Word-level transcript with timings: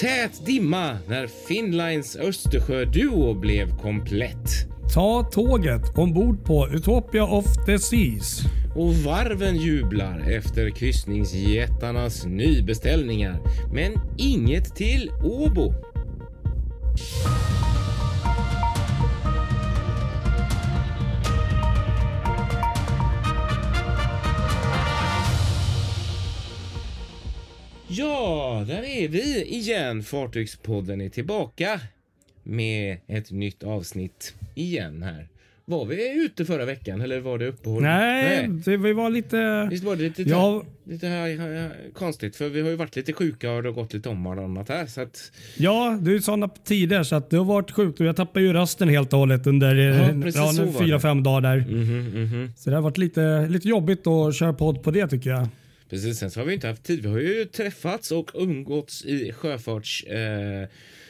tät 0.00 0.46
dimma 0.46 0.98
när 1.08 1.26
Finnlines 1.26 2.16
Östersjöduo 2.16 3.34
blev 3.34 3.78
komplett. 3.78 4.68
Ta 4.94 5.22
tåget 5.22 5.98
ombord 5.98 6.44
på 6.44 6.68
Utopia 6.68 7.24
of 7.24 7.44
the 7.66 7.78
Seas. 7.78 8.40
Och 8.76 8.94
varven 8.94 9.56
jublar 9.56 10.30
efter 10.30 10.70
kryssningsjättarnas 10.70 12.26
nybeställningar. 12.26 13.40
Men 13.72 13.92
inget 14.18 14.76
till 14.76 15.10
Åbo. 15.24 15.74
Ja, 28.28 28.64
där 28.68 28.82
är 28.82 29.08
vi 29.08 29.44
igen. 29.44 30.02
Fartygspodden 30.02 31.00
är 31.00 31.08
tillbaka 31.08 31.80
med 32.42 32.96
ett 33.06 33.30
nytt 33.30 33.62
avsnitt 33.62 34.34
igen 34.54 35.02
här. 35.02 35.28
Var 35.64 35.86
vi 35.86 36.24
ute 36.24 36.44
förra 36.44 36.64
veckan 36.64 37.00
eller 37.00 37.20
var 37.20 37.38
det 37.38 37.46
uppehåll? 37.46 37.82
Nej, 37.82 38.48
Det, 38.48 38.76
vi 38.76 38.92
var 38.92 39.10
lite... 39.10 39.68
Visst 39.70 39.84
var 39.84 39.96
det 39.96 40.02
lite, 40.02 40.22
Ja. 40.22 40.62
lite 40.84 41.06
här, 41.06 41.38
här, 41.38 41.70
konstigt 41.94 42.36
för 42.36 42.48
vi 42.48 42.60
har 42.60 42.68
ju 42.70 42.76
varit 42.76 42.96
lite 42.96 43.12
sjuka 43.12 43.52
och 43.52 43.62
det 43.62 43.68
har 43.68 43.74
gått 43.74 43.94
lite 43.94 44.08
om 44.08 44.24
varannat 44.24 44.68
här 44.68 44.86
så 44.86 45.00
att 45.00 45.32
Ja, 45.56 45.98
det 46.02 46.10
är 46.10 46.12
ju 46.14 46.20
sådana 46.20 46.48
tider 46.48 47.02
så 47.02 47.16
att 47.16 47.30
det 47.30 47.36
har 47.36 47.44
varit 47.44 47.70
sjukt 47.70 48.00
och 48.00 48.06
jag 48.06 48.16
tappade 48.16 48.44
ju 48.44 48.52
rösten 48.52 48.88
helt 48.88 49.12
och 49.12 49.18
hållet 49.18 49.46
under 49.46 49.74
Ja, 49.74 49.94
ja, 49.94 50.22
precis 50.22 50.58
ja, 50.58 50.80
fyra, 50.80 51.00
fem 51.00 51.22
dagar 51.22 51.40
där. 51.40 51.58
mhm, 51.68 52.22
mhm. 52.24 52.52
Så 52.56 52.70
det 52.70 52.76
har 52.76 52.82
varit 52.82 52.98
lite, 52.98 53.46
lite 53.48 53.68
jobbigt 53.68 54.06
att 54.06 54.34
köra 54.36 54.52
podd 54.52 54.82
på 54.82 54.90
det 54.90 55.08
tycker 55.08 55.30
jag. 55.30 55.48
Precis, 55.90 56.18
sen 56.18 56.30
så 56.30 56.40
har 56.40 56.44
vi 56.46 56.54
inte 56.54 56.68
haft 56.68 56.84
tid. 56.84 57.02
Vi 57.02 57.08
har 57.08 57.18
ju 57.18 57.44
träffats 57.44 58.12
och 58.12 58.30
umgåtts 58.34 59.04
i 59.04 59.32
sjöfarts, 59.32 60.04
eh, 60.04 60.68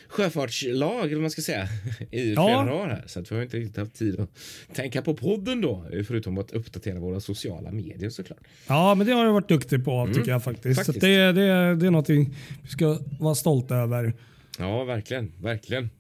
sjöfartslag, 0.08 1.04
eller 1.04 1.14
vad 1.14 1.20
man 1.22 1.30
ska 1.30 1.42
säga, 1.42 1.68
i 2.10 2.32
Ja. 2.34 2.46
flera 2.46 2.64
dagar 2.78 2.88
här. 2.88 3.04
Så 3.06 3.20
att 3.20 3.30
vi 3.32 3.36
har 3.36 3.42
inte 3.42 3.56
riktigt 3.56 3.76
haft 3.76 3.94
tid 3.94 4.20
att 4.20 4.30
tänka 4.74 5.02
på 5.02 5.14
podden 5.14 5.60
då, 5.60 5.86
förutom 6.06 6.38
att 6.38 6.52
uppdatera 6.52 6.98
våra 6.98 7.20
sociala 7.20 7.70
medier 7.72 8.10
såklart. 8.10 8.38
Ja, 8.66 8.94
men 8.94 9.06
det 9.06 9.12
har 9.12 9.24
jag 9.24 9.32
varit 9.32 9.48
duktig 9.48 9.84
på 9.84 10.08
tycker 10.14 10.30
jag 10.30 10.44
faktiskt. 10.44 10.64
Mm. 10.64 10.74
faktiskt. 10.74 11.00
Så 11.00 11.06
det, 11.06 11.32
det, 11.32 11.74
det 11.76 11.86
är 11.86 11.90
någonting 11.90 12.34
vi 12.62 12.68
ska 12.68 12.98
vara 13.20 13.34
stolta 13.34 13.76
över. 13.76 14.12
Ja, 14.58 14.84
verkligen, 14.84 15.32
verkligen. 15.42 15.90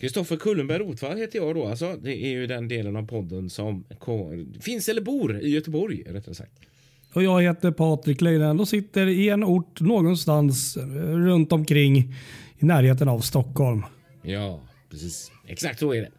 Kristoffer 0.00 0.36
Kullenberg 0.36 0.78
Rotvall 0.78 1.16
heter 1.18 1.38
jag 1.38 1.54
då. 1.54 1.66
Alltså, 1.66 1.96
det 2.02 2.16
är 2.24 2.28
ju 2.30 2.46
den 2.46 2.68
delen 2.68 2.96
av 2.96 3.06
podden 3.06 3.50
som 3.50 3.84
finns 4.60 4.88
eller 4.88 5.00
bor 5.00 5.40
i 5.40 5.48
Göteborg, 5.48 6.02
rättare 6.06 6.34
sagt. 6.34 6.52
Och 7.18 7.24
jag 7.24 7.42
heter 7.42 7.70
Patrik 7.70 8.20
Leijden 8.20 8.60
och 8.60 8.68
sitter 8.68 9.06
i 9.06 9.28
en 9.28 9.44
ort 9.44 9.80
någonstans 9.80 10.76
runt 10.96 11.52
omkring 11.52 12.14
i 12.58 12.64
närheten 12.64 13.08
av 13.08 13.20
Stockholm. 13.20 13.82
Ja, 14.22 14.60
precis. 14.90 15.32
Exakt 15.46 15.78
så 15.78 15.94
är 15.94 16.00
det. 16.00 16.10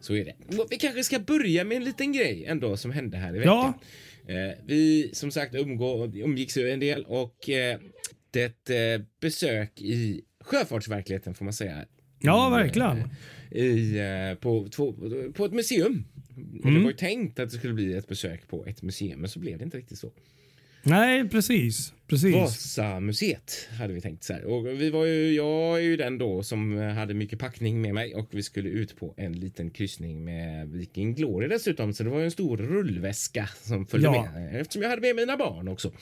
Så 0.00 0.14
är 0.14 0.24
det. 0.24 0.34
Vi 0.70 0.76
kanske 0.76 1.04
ska 1.04 1.18
börja 1.18 1.64
med 1.64 1.76
en 1.76 1.84
liten 1.84 2.12
grej 2.12 2.44
ändå 2.46 2.76
som 2.76 2.90
hände 2.90 3.16
här 3.16 3.36
i 3.36 3.38
veckan. 3.38 3.74
Eh, 4.26 4.58
vi 4.66 5.10
som 5.12 5.30
sagt 5.30 5.54
umgå, 5.54 6.04
umgicks 6.14 6.56
ju 6.56 6.70
en 6.70 6.80
del 6.80 7.04
och 7.04 7.48
eh, 7.50 7.78
det 8.30 8.70
eh, 8.70 9.00
besök 9.20 9.80
i 9.80 10.22
sjöfartsverkligheten 10.40 11.34
får 11.34 11.44
man 11.44 11.54
säga. 11.54 11.84
Ja, 12.20 12.48
verkligen. 12.48 12.98
eh, 13.50 13.62
I, 13.64 13.98
eh, 14.30 14.38
på, 14.38 14.68
två, 14.68 14.94
på 15.34 15.44
ett 15.44 15.52
museum. 15.52 16.04
Mm. 16.36 16.74
Det 16.74 16.80
var 16.80 16.90
ju 16.90 16.96
tänkt 16.96 17.38
att 17.38 17.50
det 17.50 17.56
skulle 17.56 17.74
bli 17.74 17.94
ett 17.94 18.08
besök 18.08 18.48
på 18.48 18.66
ett 18.66 18.82
museum, 18.82 19.20
men 19.20 19.30
så 19.30 19.38
blev 19.38 19.58
det 19.58 19.64
inte 19.64 19.78
riktigt 19.78 19.98
så. 19.98 20.10
Nej, 20.84 21.28
precis 21.28 21.92
precis. 22.06 22.34
Vasamuseet 22.34 23.68
hade 23.78 23.92
vi 23.94 24.00
tänkt 24.00 24.24
så 24.24 24.32
här. 24.32 24.44
Och 24.44 24.66
vi 24.66 24.90
var 24.90 25.04
ju, 25.04 25.34
jag 25.34 25.76
är 25.78 25.82
ju 25.82 25.96
den 25.96 26.18
då 26.18 26.42
som 26.42 26.78
hade 26.78 27.14
mycket 27.14 27.38
packning 27.38 27.80
med 27.80 27.94
mig 27.94 28.14
och 28.14 28.28
vi 28.30 28.42
skulle 28.42 28.68
ut 28.68 28.96
på 28.96 29.14
en 29.16 29.32
liten 29.32 29.70
kryssning 29.70 30.24
med 30.24 30.68
Viking 30.70 31.14
Glory 31.14 31.48
dessutom. 31.48 31.92
Så 31.94 32.02
det 32.04 32.10
var 32.10 32.18
ju 32.18 32.24
en 32.24 32.30
stor 32.30 32.56
rullväska 32.56 33.48
som 33.62 33.86
följde 33.86 34.08
Ja. 34.08 34.30
med 34.34 34.60
eftersom 34.60 34.82
jag 34.82 34.88
hade 34.90 35.02
med 35.02 35.16
mina 35.16 35.36
barn 35.36 35.68
också. 35.68 35.92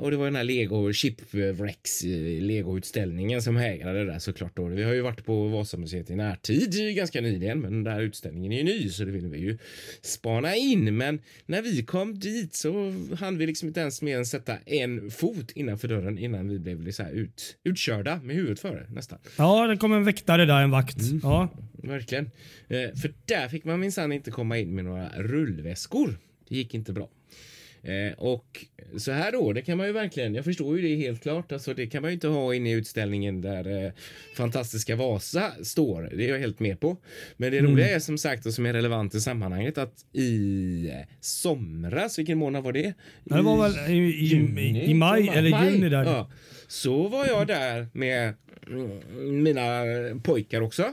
Och 0.00 0.10
det 0.10 0.16
var 0.16 0.24
den 0.24 0.36
här 0.36 0.44
Lego 0.44 0.92
Shipwrecks 0.92 2.04
eh, 2.04 2.40
Lego-utställningen 2.42 3.42
som 3.42 3.56
hägrade 3.56 4.04
där 4.04 4.18
såklart. 4.18 4.56
Då. 4.56 4.66
Vi 4.66 4.82
har 4.82 4.92
ju 4.92 5.00
varit 5.00 5.24
på 5.24 5.48
Vasamuseet 5.48 6.10
i 6.10 6.16
närtid 6.16 6.96
ganska 6.96 7.20
nyligen, 7.20 7.60
men 7.60 7.72
den 7.72 7.84
där 7.84 8.00
utställningen 8.00 8.52
är 8.52 8.56
ju 8.56 8.64
ny 8.64 8.88
så 8.88 9.04
det 9.04 9.10
vill 9.10 9.26
vi 9.26 9.38
ju 9.38 9.58
spana 10.02 10.56
in. 10.56 10.96
Men 10.96 11.20
när 11.46 11.62
vi 11.62 11.82
kom 11.82 12.18
dit 12.18 12.54
så 12.54 12.94
hann 13.18 13.38
vi 13.38 13.46
liksom 13.46 13.68
inte 13.68 13.80
ens 13.80 14.02
mer 14.02 14.16
än 14.18 14.26
sätta 14.26 14.56
en 14.66 15.10
fot 15.10 15.51
innanför 15.54 15.88
dörren 15.88 16.18
innan 16.18 16.48
vi 16.48 16.58
blev 16.58 16.92
så 16.92 17.02
här 17.02 17.12
ut, 17.12 17.56
utkörda 17.64 18.20
med 18.22 18.36
huvudet 18.36 18.60
före 18.60 18.86
nästan. 18.88 19.18
Ja, 19.38 19.66
det 19.66 19.76
kom 19.76 19.92
en 19.92 20.04
väktare 20.04 20.44
där, 20.44 20.62
en 20.62 20.70
vakt. 20.70 21.00
Mm. 21.00 21.20
Ja. 21.22 21.48
Verkligen. 21.72 22.30
Eh, 22.68 22.94
för 22.94 23.14
där 23.24 23.48
fick 23.48 23.64
man 23.64 23.80
minsann 23.80 24.12
inte 24.12 24.30
komma 24.30 24.58
in 24.58 24.74
med 24.74 24.84
några 24.84 25.08
rullväskor. 25.08 26.18
Det 26.48 26.56
gick 26.56 26.74
inte 26.74 26.92
bra. 26.92 27.08
Eh, 27.82 28.12
och 28.18 28.66
så 28.98 29.12
här 29.12 29.32
då, 29.32 29.52
det 29.52 29.62
kan 29.62 29.78
man 29.78 29.86
ju 29.86 29.92
verkligen, 29.92 30.34
jag 30.34 30.44
förstår 30.44 30.78
ju 30.78 30.88
det 30.88 31.02
helt 31.02 31.22
klart, 31.22 31.52
alltså 31.52 31.74
det 31.74 31.86
kan 31.86 32.02
man 32.02 32.10
ju 32.10 32.14
inte 32.14 32.28
ha 32.28 32.54
inne 32.54 32.70
i 32.70 32.72
utställningen 32.72 33.40
där 33.40 33.84
eh, 33.84 33.92
fantastiska 34.36 34.96
Vasa 34.96 35.52
står, 35.62 36.10
det 36.16 36.24
är 36.24 36.28
jag 36.28 36.38
helt 36.38 36.60
med 36.60 36.80
på. 36.80 36.96
Men 37.36 37.52
det 37.52 37.60
roliga 37.60 37.88
är 37.88 37.98
som 37.98 38.18
sagt 38.18 38.46
och 38.46 38.54
som 38.54 38.66
är 38.66 38.72
relevant 38.72 39.14
i 39.14 39.20
sammanhanget 39.20 39.78
att 39.78 39.94
i 40.12 40.88
eh, 40.88 41.06
somras, 41.20 42.18
vilken 42.18 42.38
månad 42.38 42.64
var 42.64 42.72
det? 42.72 42.94
Det 43.24 43.42
var 43.42 43.62
väl 43.62 43.92
i, 43.92 43.96
i, 43.96 44.34
i, 44.60 44.90
i 44.90 44.94
maj 44.94 45.28
eller 45.28 45.64
juni 45.64 45.88
där. 45.88 46.04
Ja. 46.04 46.30
Så 46.68 47.08
var 47.08 47.26
jag 47.26 47.46
där 47.46 47.86
med 47.92 48.34
mm, 48.66 49.42
mina 49.42 49.82
pojkar 50.22 50.60
också. 50.60 50.92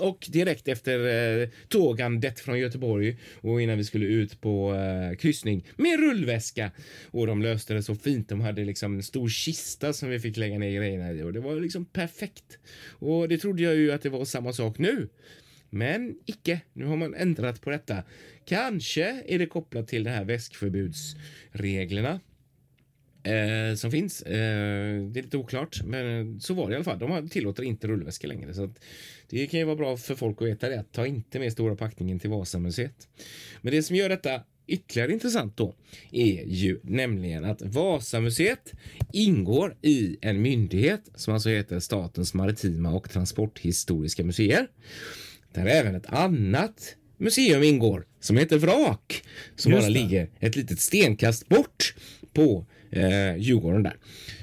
Och 0.00 0.26
direkt 0.28 0.68
efter 0.68 1.06
eh, 1.42 1.48
tågandet 1.68 2.40
från 2.40 2.58
Göteborg 2.58 3.18
och 3.40 3.62
innan 3.62 3.78
vi 3.78 3.84
skulle 3.84 4.06
ut 4.06 4.40
på 4.40 4.74
eh, 4.74 5.16
kryssning 5.16 5.66
med 5.76 6.00
rullväska. 6.00 6.70
Och 7.10 7.26
de 7.26 7.42
löste 7.42 7.74
det 7.74 7.82
så 7.82 7.94
fint. 7.94 8.28
De 8.28 8.40
hade 8.40 8.64
liksom 8.64 8.94
en 8.94 9.02
stor 9.02 9.28
kista 9.28 9.92
som 9.92 10.08
vi 10.08 10.20
fick 10.20 10.36
lägga 10.36 10.58
ner 10.58 10.76
grejerna 10.76 11.12
i 11.12 11.22
och 11.22 11.32
det 11.32 11.40
var 11.40 11.60
liksom 11.60 11.84
perfekt. 11.84 12.58
Och 12.98 13.28
det 13.28 13.38
trodde 13.38 13.62
jag 13.62 13.76
ju 13.76 13.92
att 13.92 14.02
det 14.02 14.08
var 14.08 14.24
samma 14.24 14.52
sak 14.52 14.78
nu. 14.78 15.08
Men 15.70 16.18
icke. 16.26 16.60
Nu 16.72 16.84
har 16.84 16.96
man 16.96 17.14
ändrat 17.14 17.60
på 17.60 17.70
detta. 17.70 18.02
Kanske 18.44 19.22
är 19.26 19.38
det 19.38 19.46
kopplat 19.46 19.88
till 19.88 20.04
de 20.04 20.10
här 20.10 20.24
väskförbudsreglerna 20.24 22.20
eh, 23.26 23.74
som 23.76 23.90
finns. 23.90 24.22
Eh, 24.22 25.02
det 25.02 25.20
är 25.20 25.22
lite 25.22 25.36
oklart, 25.36 25.82
men 25.84 26.40
så 26.40 26.54
var 26.54 26.66
det 26.68 26.72
i 26.72 26.76
alla 26.76 26.84
fall. 26.84 26.98
De 26.98 27.10
har- 27.10 27.22
tillåter 27.28 27.62
inte 27.62 27.86
rullväskor 27.88 28.28
längre. 28.28 28.54
Så 28.54 28.70
det 29.28 29.46
kan 29.46 29.60
ju 29.60 29.66
vara 29.66 29.76
bra 29.76 29.96
för 29.96 30.14
folk 30.14 30.42
att 30.42 30.48
veta 30.48 30.68
det. 30.68 30.80
Att 30.80 30.92
ta 30.92 31.06
inte 31.06 31.38
med 31.38 31.52
stora 31.52 31.76
packningen 31.76 32.18
till 32.18 32.30
Vasamuseet. 32.30 33.08
Men 33.62 33.72
det 33.72 33.82
som 33.82 33.96
gör 33.96 34.08
detta 34.08 34.40
ytterligare 34.68 35.12
intressant 35.12 35.56
då 35.56 35.74
är 36.12 36.44
ju 36.46 36.80
nämligen 36.82 37.44
att 37.44 37.62
Vasamuseet 37.62 38.72
ingår 39.12 39.76
i 39.82 40.16
en 40.20 40.42
myndighet 40.42 41.00
som 41.14 41.34
alltså 41.34 41.48
heter 41.48 41.80
Statens 41.80 42.34
maritima 42.34 42.90
och 42.92 43.10
transporthistoriska 43.10 44.24
museer. 44.24 44.66
Där 45.52 45.66
även 45.66 45.94
ett 45.94 46.06
annat 46.06 46.96
museum 47.18 47.62
ingår 47.62 48.06
som 48.20 48.36
heter 48.36 48.58
Vrak 48.58 49.22
som 49.56 49.72
Just 49.72 49.82
bara 49.82 49.92
det. 49.94 50.00
ligger 50.00 50.30
ett 50.40 50.56
litet 50.56 50.80
stenkast 50.80 51.48
bort 51.48 51.94
på 52.32 52.66
eh, 52.96 53.36
Djurgården 53.36 53.82
där. 53.82 53.96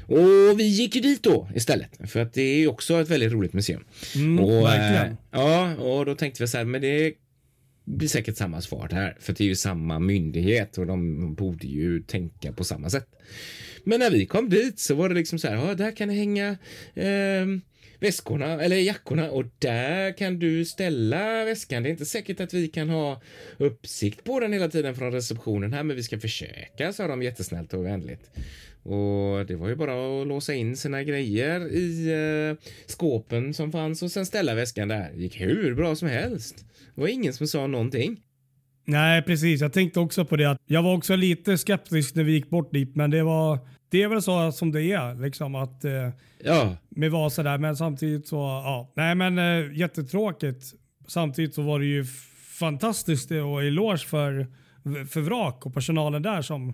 Och 0.08 0.60
vi 0.60 0.64
gick 0.64 0.96
ju 0.96 1.02
dit 1.02 1.24
då 1.24 1.50
istället 1.56 2.12
för 2.12 2.20
att 2.20 2.34
det 2.34 2.42
är 2.42 2.58
ju 2.58 2.68
också 2.68 3.02
ett 3.02 3.10
väldigt 3.10 3.32
roligt 3.32 3.54
museum. 3.54 3.84
Mm, 4.16 4.40
och, 4.40 4.52
eh, 4.52 4.64
verkligen. 4.64 5.18
ja, 5.32 5.76
och 5.76 6.06
då 6.06 6.16
tänkte 6.16 6.44
vi 6.44 6.48
så 6.48 6.58
här, 6.58 6.66
men 6.66 6.82
det 6.82 7.14
blir 7.86 8.08
säkert 8.08 8.38
samma 8.38 8.62
svar 8.62 8.90
här 8.92 9.18
för 9.20 9.34
det 9.34 9.44
är 9.44 9.48
ju 9.48 9.56
samma 9.56 10.00
myndighet 10.00 10.78
och 10.78 10.88
de 10.88 11.36
borde 11.36 11.68
ju 11.68 12.02
tänka 12.02 12.54
på 12.54 12.64
samma 12.64 12.90
sätt. 12.90 13.08
Men 13.84 14.00
när 14.00 14.12
vi 14.12 14.26
kom 14.26 14.50
dit 14.50 14.80
så 14.80 14.96
var 14.96 15.10
det 15.10 15.16
liksom 15.16 15.40
så 15.40 15.48
här, 15.48 15.56
ja, 15.56 15.76
där 15.76 15.92
kan 15.92 16.08
det 16.08 16.14
hänga 16.14 16.58
ehm, 16.96 17.62
väskorna 18.04 18.64
eller 18.64 18.76
jackorna 18.76 19.32
och 19.32 19.46
där 19.60 20.18
kan 20.18 20.40
du 20.40 20.66
ställa 20.66 21.46
väskan. 21.46 21.84
Det 21.84 21.90
är 21.90 21.92
inte 21.92 22.06
säkert 22.06 22.40
att 22.40 22.54
vi 22.54 22.68
kan 22.68 22.90
ha 22.90 23.22
uppsikt 23.58 24.24
på 24.24 24.40
den 24.40 24.54
hela 24.54 24.70
tiden 24.70 24.96
från 24.96 25.12
receptionen 25.12 25.74
här, 25.74 25.84
men 25.84 25.96
vi 25.96 26.04
ska 26.04 26.20
försöka, 26.20 26.94
sa 26.94 27.08
de 27.08 27.24
jättesnällt 27.24 27.74
och 27.74 27.86
vänligt. 27.86 28.30
Och 28.84 29.46
det 29.46 29.56
var 29.56 29.70
ju 29.70 29.76
bara 29.76 30.22
att 30.22 30.28
låsa 30.28 30.54
in 30.54 30.78
sina 30.78 31.04
grejer 31.04 31.74
i 31.74 32.12
eh, 32.12 32.70
skåpen 32.86 33.54
som 33.54 33.72
fanns 33.72 34.04
och 34.04 34.12
sen 34.12 34.26
ställa 34.26 34.56
väskan 34.56 34.88
där. 34.88 35.12
Det 35.14 35.22
gick 35.22 35.42
hur 35.42 35.76
bra 35.76 35.96
som 35.96 36.08
helst. 36.08 36.66
Det 36.96 37.02
var 37.02 37.08
ingen 37.08 37.34
som 37.34 37.48
sa 37.48 37.68
någonting. 37.68 38.22
Nej, 38.85 39.21
precis. 39.21 39.62
Jag 39.62 39.74
tänkte 39.74 40.00
också 40.00 40.25
på 40.25 40.35
det. 40.35 40.45
att 40.45 40.57
Jag 40.65 40.83
var 40.83 40.94
också 40.94 41.15
lite 41.15 41.57
skeptisk 41.57 42.15
när 42.15 42.24
vi 42.24 42.31
gick 42.31 42.50
bort 42.50 42.74
dit, 42.74 42.95
men 42.95 43.12
det 43.12 43.24
var 43.24 43.59
det 43.89 44.03
är 44.03 44.07
väl 44.07 44.21
så 44.21 44.51
som 44.51 44.71
det 44.71 44.83
är. 44.83 45.15
Liksom, 45.15 45.56
att, 45.56 45.85
eh, 45.85 46.09
Ja, 46.45 46.75
med 46.89 47.12
Vasa 47.12 47.44
där, 47.44 47.57
men 47.57 47.75
samtidigt 47.75 48.27
så, 48.27 48.35
ja. 48.35 48.91
Nej 48.95 49.15
men 49.15 49.38
eh, 49.39 49.77
jättetråkigt. 49.77 50.74
Samtidigt 51.07 51.56
så 51.56 51.62
var 51.62 51.80
det 51.80 51.85
ju 51.85 52.06
fantastiskt 52.59 53.31
och 53.31 53.63
eloge 53.63 53.97
för, 53.97 54.47
för 55.06 55.21
Vrak 55.21 55.65
och 55.65 55.74
personalen 55.74 56.21
där 56.21 56.41
som 56.41 56.74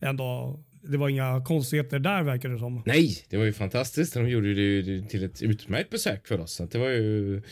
ändå 0.00 0.60
det 0.82 0.96
var 0.96 1.08
inga 1.08 1.44
konstigheter 1.44 1.98
där 1.98 2.22
verkar 2.22 2.48
det 2.48 2.58
som. 2.58 2.82
Nej, 2.86 3.24
det 3.28 3.36
var 3.36 3.44
ju 3.44 3.52
fantastiskt. 3.52 4.14
De 4.14 4.28
gjorde 4.28 4.54
det 4.54 5.08
till 5.08 5.24
ett 5.24 5.42
utmärkt 5.42 5.90
besök 5.90 6.26
för 6.26 6.40
oss. 6.40 6.52
Så 6.52 6.64
det 6.64 6.78
var 6.78 6.88
ju... 6.88 7.42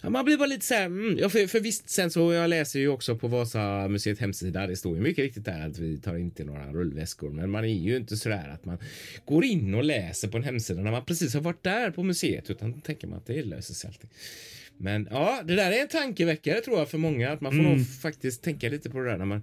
Ja, 0.00 0.10
man 0.10 0.24
blir 0.24 0.36
bara 0.36 0.46
lite 0.46 0.66
så 0.66 0.74
här, 0.74 0.86
mm, 0.86 1.18
ja, 1.18 1.28
för, 1.28 1.46
för 1.46 1.60
visst, 1.60 1.90
sen 1.90 2.10
så 2.10 2.32
jag 2.32 2.50
läser 2.50 2.78
ju 2.80 2.88
också 2.88 3.16
på 3.16 3.28
Vasamuseets 3.28 4.20
hemsida, 4.20 4.66
det 4.66 4.76
står 4.76 4.96
ju 4.96 5.02
mycket 5.02 5.24
riktigt 5.24 5.44
där 5.44 5.66
att 5.68 5.78
vi 5.78 5.98
tar 5.98 6.16
inte 6.16 6.44
några 6.44 6.72
rullväskor, 6.72 7.30
men 7.30 7.50
man 7.50 7.64
är 7.64 7.68
ju 7.68 7.96
inte 7.96 8.16
så 8.16 8.28
där 8.28 8.48
att 8.48 8.64
man 8.64 8.78
går 9.24 9.44
in 9.44 9.74
och 9.74 9.84
läser 9.84 10.28
på 10.28 10.36
en 10.36 10.44
hemsida 10.44 10.82
när 10.82 10.90
man 10.90 11.04
precis 11.04 11.34
har 11.34 11.40
varit 11.40 11.62
där 11.62 11.90
på 11.90 12.02
museet, 12.02 12.50
utan 12.50 12.72
då 12.72 12.80
tänker 12.80 13.06
man 13.06 13.18
att 13.18 13.26
det 13.26 13.42
löser 13.42 13.74
sig 13.74 13.88
alltid. 13.88 14.10
Men 14.78 15.08
ja, 15.10 15.42
det 15.44 15.54
där 15.56 15.72
är 15.72 15.82
en 15.82 15.88
tankeväckare 15.88 16.60
tror 16.60 16.78
jag 16.78 16.88
för 16.88 16.98
många. 16.98 17.30
Att 17.32 17.40
man 17.40 17.52
får 17.52 17.58
Mm. 17.60 17.72
nog 17.72 17.86
faktiskt 17.86 18.42
tänka 18.42 18.68
lite 18.68 18.90
på 18.90 18.98
det 18.98 19.10
där 19.10 19.18
när 19.18 19.24
man 19.24 19.42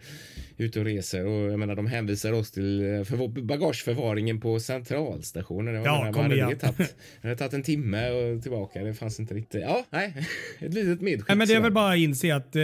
är 0.57 0.63
ute 0.65 0.79
och 0.79 0.85
reser. 0.85 1.25
Och 1.25 1.51
jag 1.51 1.59
menar, 1.59 1.75
de 1.75 1.87
hänvisar 1.87 2.31
oss 2.31 2.51
till 2.51 2.81
eh, 2.95 3.03
för 3.03 3.27
bagageförvaringen 3.41 4.39
på 4.41 4.59
centralstationen. 4.59 5.73
Jag 5.75 5.85
Ja, 5.85 5.99
menar, 5.99 6.13
kom 6.13 6.31
igen. 6.31 6.49
det 6.49 6.55
tagit? 6.55 6.95
Det 7.21 7.27
hade 7.27 7.35
tagit 7.39 7.53
en 7.53 7.63
timme 7.63 8.09
och 8.11 8.41
tillbaka. 8.41 8.83
Det 8.83 8.93
fanns 8.93 9.19
inte 9.19 9.33
riktigt. 9.33 9.61
Ja, 9.61 9.85
nej. 9.89 10.13
Ett 10.59 10.73
litet 10.73 11.01
medskick. 11.01 11.27
Nej, 11.27 11.37
men 11.37 11.47
det 11.47 11.53
är 11.53 11.59
väl 11.61 11.71
bara 11.71 11.91
att 11.93 11.97
inse 11.99 12.35
att 12.35 12.55
eh, 12.55 12.61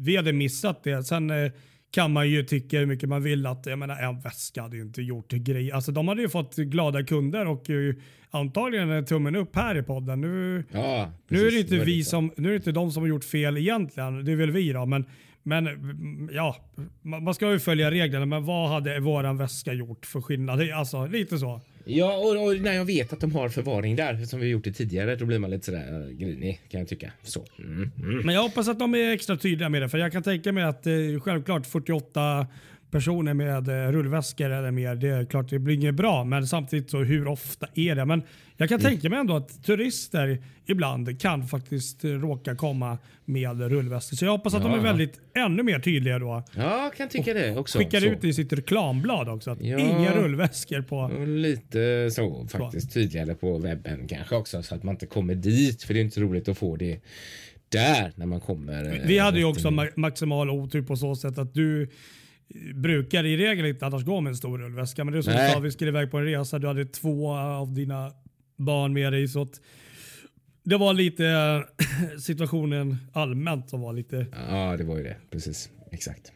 vi 0.00 0.16
hade 0.16 0.32
missat 0.32 0.84
det. 0.84 1.04
Sen 1.04 1.30
eh, 1.30 1.52
kan 1.94 2.12
man 2.12 2.30
ju 2.30 2.42
tycka 2.42 2.78
hur 2.78 2.86
mycket 2.86 3.08
man 3.08 3.22
vill 3.22 3.46
att 3.46 3.66
jag 3.66 3.78
menar, 3.78 3.96
en 3.96 4.20
väska 4.20 4.62
hade 4.62 4.76
ju 4.76 4.82
inte 4.82 5.02
gjort 5.02 5.32
grej. 5.32 5.72
Alltså, 5.72 5.92
de 5.92 6.08
hade 6.08 6.22
ju 6.22 6.28
fått 6.28 6.56
glada 6.56 7.04
kunder 7.04 7.46
och 7.46 7.70
eh, 7.70 7.94
antagligen 8.30 9.04
tummen 9.04 9.36
upp 9.36 9.56
här 9.56 9.78
i 9.78 9.82
podden. 9.82 10.20
Nu, 10.20 10.64
Ja, 10.72 11.12
nu 11.28 11.46
är 11.46 11.50
det 11.50 11.60
inte 11.60 11.78
vi 11.78 12.04
som, 12.04 12.32
nu 12.36 12.48
är 12.48 12.52
det 12.52 12.56
inte 12.56 12.72
de 12.72 12.92
som 12.92 13.02
har 13.02 13.08
gjort 13.08 13.24
fel 13.24 13.56
egentligen. 13.56 14.24
Det 14.24 14.32
är 14.32 14.36
väl 14.36 14.50
vi 14.50 14.72
då. 14.72 14.86
Men, 14.86 15.04
men 15.42 15.68
ja, 16.32 16.56
man 17.02 17.34
ska 17.34 17.52
ju 17.52 17.58
följa 17.58 17.90
reglerna. 17.90 18.26
Men 18.26 18.44
vad 18.44 18.68
hade 18.68 19.00
våran 19.00 19.36
väska 19.36 19.72
gjort 19.72 20.06
för 20.06 20.20
skillnad? 20.20 20.70
Alltså 20.70 21.06
lite 21.06 21.38
så. 21.38 21.60
Ja, 21.84 22.16
och, 22.16 22.44
och 22.44 22.60
när 22.60 22.72
jag 22.72 22.84
vet 22.84 23.12
att 23.12 23.20
de 23.20 23.32
har 23.32 23.48
förvaring 23.48 23.96
där, 23.96 24.24
som 24.24 24.40
vi 24.40 24.48
gjort 24.48 24.64
det 24.64 24.72
tidigare, 24.72 25.16
då 25.16 25.24
blir 25.24 25.38
man 25.38 25.50
lite 25.50 25.64
sådär 25.64 26.06
eh, 26.08 26.16
grinig, 26.16 26.60
kan 26.70 26.80
jag 26.80 26.88
tycka. 26.88 27.12
Så. 27.22 27.44
Mm, 27.58 27.90
mm. 28.02 28.26
Men 28.26 28.34
jag 28.34 28.42
hoppas 28.42 28.68
att 28.68 28.78
de 28.78 28.94
är 28.94 29.12
extra 29.12 29.36
tydliga 29.36 29.68
med 29.68 29.82
det. 29.82 29.88
För 29.88 29.98
jag 29.98 30.12
kan 30.12 30.22
tänka 30.22 30.52
mig 30.52 30.64
att 30.64 30.86
eh, 30.86 30.92
självklart 31.20 31.66
48 31.66 32.46
personer 32.94 33.34
med 33.34 33.68
eh, 33.68 33.92
rullväskor 33.92 34.50
eller 34.50 34.70
mer, 34.70 34.94
det 34.94 35.08
är 35.08 35.24
klart 35.24 35.48
det 35.50 35.58
blir 35.58 35.74
inget 35.74 35.94
bra. 35.94 36.24
Men 36.24 36.46
samtidigt 36.46 36.90
så 36.90 36.98
hur 36.98 37.26
ofta 37.28 37.66
är 37.74 37.94
det? 37.94 38.04
Men 38.04 38.22
jag 38.56 38.68
kan 38.68 38.80
tänka 38.80 39.10
mig 39.10 39.18
ändå 39.18 39.36
att 39.36 39.64
turister 39.64 40.38
ibland 40.66 41.20
kan 41.20 41.46
faktiskt 41.48 42.04
eh, 42.04 42.10
råka 42.10 42.54
komma 42.56 42.98
med 43.24 43.60
rullväskor. 43.60 44.16
Så 44.16 44.24
jag 44.24 44.32
hoppas 44.32 44.54
att 44.54 44.62
de 44.62 44.70
Ja. 44.72 44.78
är 44.78 44.82
väldigt 44.82 45.20
ännu 45.36 45.62
mer 45.62 45.78
tydliga 45.78 46.18
då. 46.18 46.42
Ja, 46.56 46.90
kan 46.96 47.08
tycka 47.08 47.34
det 47.34 47.56
också. 47.56 47.78
Skickar 47.78 48.00
så. 48.00 48.06
ut 48.06 48.20
det 48.20 48.28
i 48.28 48.32
sitt 48.32 48.52
reklamblad 48.52 49.28
också. 49.28 49.50
Att 49.50 49.60
Ja. 49.60 49.78
Inga 49.78 50.12
rullväskor 50.16 50.82
på... 50.82 50.98
Och 50.98 51.26
Lite 51.28 52.10
så 52.10 52.46
faktiskt 52.48 52.94
tydligare 52.94 53.34
på 53.34 53.58
webben 53.58 54.06
kanske 54.08 54.36
också 54.36 54.62
så 54.62 54.74
att 54.74 54.82
man 54.82 54.94
inte 54.94 55.06
kommer 55.06 55.34
dit 55.34 55.82
för 55.82 55.94
det 55.94 56.00
är 56.00 56.04
inte 56.04 56.20
roligt 56.20 56.48
att 56.48 56.58
få 56.58 56.76
det 56.76 57.00
där 57.68 58.12
när 58.16 58.26
man 58.26 58.40
kommer. 58.40 58.84
eh, 58.96 59.06
Vi 59.06 59.18
hade 59.18 59.38
ju 59.38 59.44
rätt 59.44 59.56
också 59.56 59.68
ma- 59.68 59.92
maximal 59.96 60.50
otur 60.50 60.82
på 60.82 60.96
så 60.96 61.16
sätt 61.16 61.38
att 61.38 61.54
du 61.54 61.88
brukar 62.74 63.24
i 63.24 63.36
regel 63.36 63.66
inte 63.66 63.86
annars 63.86 64.04
gå 64.04 64.20
med 64.20 64.30
en 64.30 64.36
stor 64.36 64.58
rullväska. 64.58 65.04
Men 65.04 65.12
det 65.12 65.18
är 65.18 65.22
som 65.22 65.32
du 65.32 65.52
sa, 65.52 65.58
vi 65.58 65.70
skulle 65.70 65.90
iväg 65.90 66.10
på 66.10 66.18
en 66.18 66.24
resa. 66.24 66.58
Du 66.58 66.66
hade 66.66 66.84
två 66.84 67.32
av 67.32 67.74
dina 67.74 68.12
barn 68.56 68.92
med 68.92 69.12
dig. 69.12 69.28
Så 69.28 69.42
att 69.42 69.60
det 70.62 70.76
var 70.76 70.94
lite 70.94 71.26
eh, 71.26 72.18
situationen 72.18 72.96
allmänt 73.12 73.70
som 73.70 73.80
var 73.80 73.92
lite... 73.92 74.26
Ja, 74.48 74.76
det 74.76 74.84
var 74.84 74.96
ju 74.96 75.02
det. 75.02 75.16
Precis. 75.30 75.70
Exakt. 75.92 76.32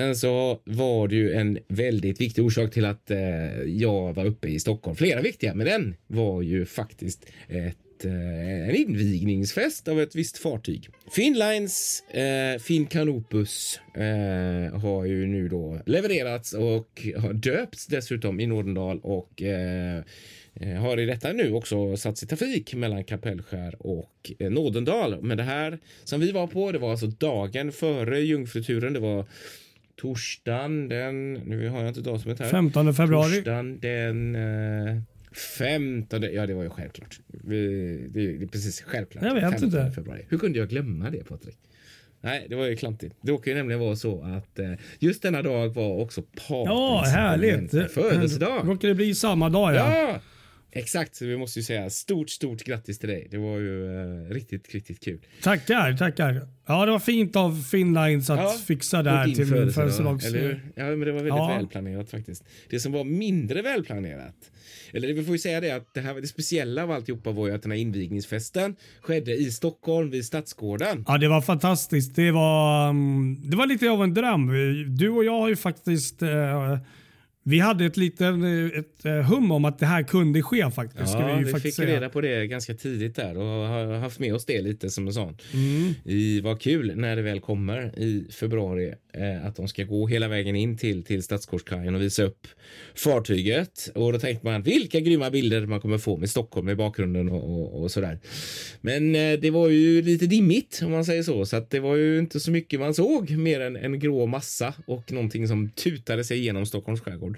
Sen 0.00 0.16
så 0.16 0.60
var 0.64 1.08
det 1.08 1.16
ju 1.16 1.32
en 1.32 1.58
väldigt 1.68 2.20
viktig 2.20 2.44
orsak 2.44 2.72
till 2.72 2.84
att 2.84 3.10
eh, 3.10 3.18
jag 3.66 4.12
var 4.12 4.24
uppe 4.24 4.48
i 4.48 4.60
Stockholm. 4.60 4.96
Flera 4.96 5.20
viktiga, 5.20 5.54
men 5.54 5.66
den 5.66 5.94
var 6.06 6.42
ju 6.42 6.66
faktiskt 6.66 7.26
ett, 7.48 8.04
eh, 8.04 8.68
en 8.68 8.76
invigningsfest 8.76 9.88
av 9.88 10.00
ett 10.00 10.14
visst 10.14 10.38
fartyg. 10.38 10.88
Finnlines 11.10 12.02
eh, 12.10 12.58
Finn 12.58 12.86
Canopus 12.86 13.80
eh, 13.94 14.78
har 14.80 15.04
ju 15.04 15.26
nu 15.26 15.48
då 15.48 15.80
levererats 15.86 16.52
och 16.52 17.06
har 17.16 17.32
döpts 17.32 17.86
dessutom 17.86 18.40
i 18.40 18.46
Nordendal 18.46 19.00
och 19.02 19.42
eh, 19.42 20.02
eh 20.54 20.74
har 20.80 21.00
i 21.00 21.06
detta 21.06 21.32
nu 21.32 21.52
också 21.52 21.96
satts 21.96 22.22
i 22.22 22.26
trafik 22.26 22.74
mellan 22.74 23.04
Kapellskär 23.04 23.86
och 23.86 24.32
eh, 24.38 24.50
Nådendal. 24.50 25.22
Men 25.22 25.36
det 25.36 25.42
här 25.42 25.78
som 26.04 26.20
vi 26.20 26.32
var 26.32 26.46
på, 26.46 26.72
det 26.72 26.78
var 26.78 26.90
alltså 26.90 27.06
dagen 27.06 27.72
före 27.72 28.20
jungfruturen. 28.20 28.92
Det 28.92 29.00
var 29.00 29.26
torsdagen 30.00 30.88
den, 30.88 31.32
nu 31.34 31.68
har 31.68 31.78
jag 31.78 31.88
inte 31.88 32.00
datumet 32.00 32.38
här. 32.38 32.46
15 32.46 32.94
februari. 32.94 33.34
Torsdagen 33.34 33.80
den 33.80 34.34
eh, 34.34 35.02
15, 35.58 36.22
ja 36.22 36.46
det 36.46 36.54
var 36.54 36.62
ju 36.62 36.70
självklart. 36.70 37.20
Vi, 37.26 37.66
det, 38.10 38.32
det 38.36 38.44
är 38.44 38.48
precis 38.48 38.80
självklart. 38.82 39.24
Jag 39.24 39.34
vet 39.34 39.42
15 39.42 39.64
inte. 39.64 39.92
Februari. 39.94 40.26
Hur 40.28 40.38
kunde 40.38 40.58
jag 40.58 40.68
glömma 40.68 41.10
det 41.10 41.24
Patrik? 41.24 41.56
Nej, 42.20 42.46
det 42.48 42.54
var 42.56 42.66
ju 42.66 42.76
klantigt. 42.76 43.16
Det 43.22 43.32
råkar 43.32 43.50
ju 43.50 43.56
nämligen 43.56 43.80
vara 43.80 43.96
så 43.96 44.22
att 44.22 44.58
eh, 44.58 44.72
just 44.98 45.22
denna 45.22 45.42
dag 45.42 45.68
var 45.68 46.00
också 46.02 46.22
Ja, 46.48 46.64
Patricks 46.66 47.14
härligt. 47.16 47.90
födelsedag. 47.92 48.68
Råkar 48.68 48.88
det 48.88 48.94
bli 48.94 49.14
samma 49.14 49.48
dag 49.48 49.74
ja. 49.74 49.98
Ja, 49.98 50.20
exakt. 50.72 51.16
Så 51.16 51.26
vi 51.26 51.36
måste 51.36 51.58
ju 51.58 51.62
säga 51.62 51.90
stort, 51.90 52.30
stort 52.30 52.64
grattis 52.64 52.98
till 52.98 53.08
dig. 53.08 53.28
Det 53.30 53.38
var 53.38 53.58
ju 53.58 53.84
eh, 54.26 54.30
riktigt, 54.30 54.74
riktigt 54.74 55.00
kul. 55.04 55.18
Tackar, 55.42 55.96
tackar. 55.96 56.48
Ja, 56.66 56.84
det 56.86 56.92
var 56.92 56.98
fint 56.98 57.36
av 57.36 57.62
Finnlines 57.62 58.30
att 58.30 58.40
Ja, 58.40 58.54
fixa 58.66 59.02
det 59.02 59.10
här 59.10 59.24
till 59.24 59.38
min 59.38 59.46
födelsedag, 59.46 59.74
födelsedags... 59.74 60.24
Eller 60.26 60.40
hur? 60.40 60.62
Ja, 60.76 60.84
men 60.84 61.00
det 61.00 61.12
var 61.12 61.18
väldigt 61.18 61.28
Ja. 61.28 61.54
välplanerat 61.56 62.10
faktiskt. 62.10 62.44
Det 62.68 62.80
som 62.80 62.92
var 62.92 63.04
mindre 63.04 63.62
välplanerat, 63.62 64.34
eller 64.92 65.12
vi 65.12 65.24
får 65.24 65.32
ju 65.32 65.38
säga 65.38 65.60
det 65.60 65.70
att 65.70 65.94
det 65.94 66.00
här 66.00 66.14
det 66.20 66.26
speciella 66.26 66.82
av 66.82 66.90
alltihopa 66.90 67.30
var 67.30 67.48
ju 67.48 67.54
att 67.54 67.62
den 67.62 67.70
här 67.72 67.78
invigningsfesten 67.78 68.76
skedde 69.00 69.34
i 69.36 69.50
Stockholm 69.50 70.10
vid 70.10 70.24
Stadsgården. 70.24 71.04
Ja, 71.08 71.18
det 71.18 71.28
var 71.28 71.40
fantastiskt. 71.40 72.16
Det 72.16 72.30
var, 72.30 72.90
mm, 72.90 73.50
det 73.50 73.56
var 73.56 73.66
lite 73.66 73.90
av 73.90 74.02
en 74.04 74.14
dröm. 74.14 74.46
Du 74.96 75.08
och 75.08 75.24
jag 75.24 75.40
har 75.40 75.48
ju 75.48 75.56
faktiskt... 75.56 76.22
Eh, 76.22 76.78
vi 77.42 77.58
hade 77.58 77.84
ett 77.84 77.96
litet 77.96 78.34
ett, 78.74 79.04
eh, 79.04 79.12
hum 79.12 79.50
om 79.50 79.64
att 79.64 79.78
det 79.78 79.86
här 79.86 80.02
kunde 80.02 80.42
ske 80.42 80.70
faktiskt. 80.70 81.14
Ja, 81.14 81.36
vi 81.36 81.44
vi, 81.44 81.50
faktiskt 81.50 81.76
fick 81.76 81.88
reda 81.88 82.08
på 82.08 82.20
det 82.20 82.46
ganska 82.46 82.74
tidigt 82.74 83.16
där 83.16 83.36
och 83.36 83.44
har 83.44 83.98
haft 83.98 84.18
med 84.18 84.34
oss 84.34 84.46
det 84.46 84.62
lite 84.62 84.90
som 84.90 85.06
en 85.06 85.12
sån. 85.12 85.36
Mm. 85.54 85.94
I 86.04 86.40
vad 86.40 86.60
kul 86.60 86.92
när 86.96 87.16
det 87.16 87.22
väl 87.22 87.40
kommer 87.40 87.98
i 87.98 88.26
februari 88.32 88.94
eh, 89.12 89.46
att 89.46 89.56
de 89.56 89.68
ska 89.68 89.84
gå 89.84 90.06
hela 90.06 90.28
vägen 90.28 90.56
in 90.56 90.76
till, 90.76 91.04
till 91.04 91.22
Stadsgårdskajen 91.22 91.94
och 91.94 92.00
visa 92.00 92.22
upp 92.22 92.46
fartyget. 92.94 93.90
Och 93.94 94.12
då 94.12 94.18
tänkte 94.18 94.46
man 94.46 94.62
vilka 94.62 95.00
grymma 95.00 95.30
bilder 95.30 95.66
man 95.66 95.80
kommer 95.80 95.98
få 95.98 96.16
med 96.16 96.30
Stockholm 96.30 96.68
i 96.68 96.74
bakgrunden 96.74 97.28
och, 97.28 97.44
och, 97.44 97.82
och 97.82 97.90
sådär. 97.90 98.18
Men 98.80 99.14
eh, 99.14 99.38
det 99.40 99.50
var 99.50 99.68
ju 99.68 100.02
lite 100.02 100.26
dimmigt 100.26 100.80
om 100.84 100.90
man 100.90 101.04
säger 101.04 101.22
så, 101.22 101.46
så 101.46 101.56
att 101.56 101.70
det 101.70 101.80
var 101.80 101.96
ju 101.96 102.18
inte 102.18 102.40
så 102.40 102.50
mycket 102.50 102.80
man 102.80 102.94
såg 102.94 103.30
mer 103.30 103.60
än 103.60 103.76
en 103.76 103.98
grå 103.98 104.26
massa 104.26 104.74
och 104.86 105.12
någonting 105.12 105.48
som 105.48 105.70
tutade 105.70 106.24
sig 106.24 106.38
igenom 106.38 106.66
Stockholms 106.66 107.00
skärgård. 107.00 107.29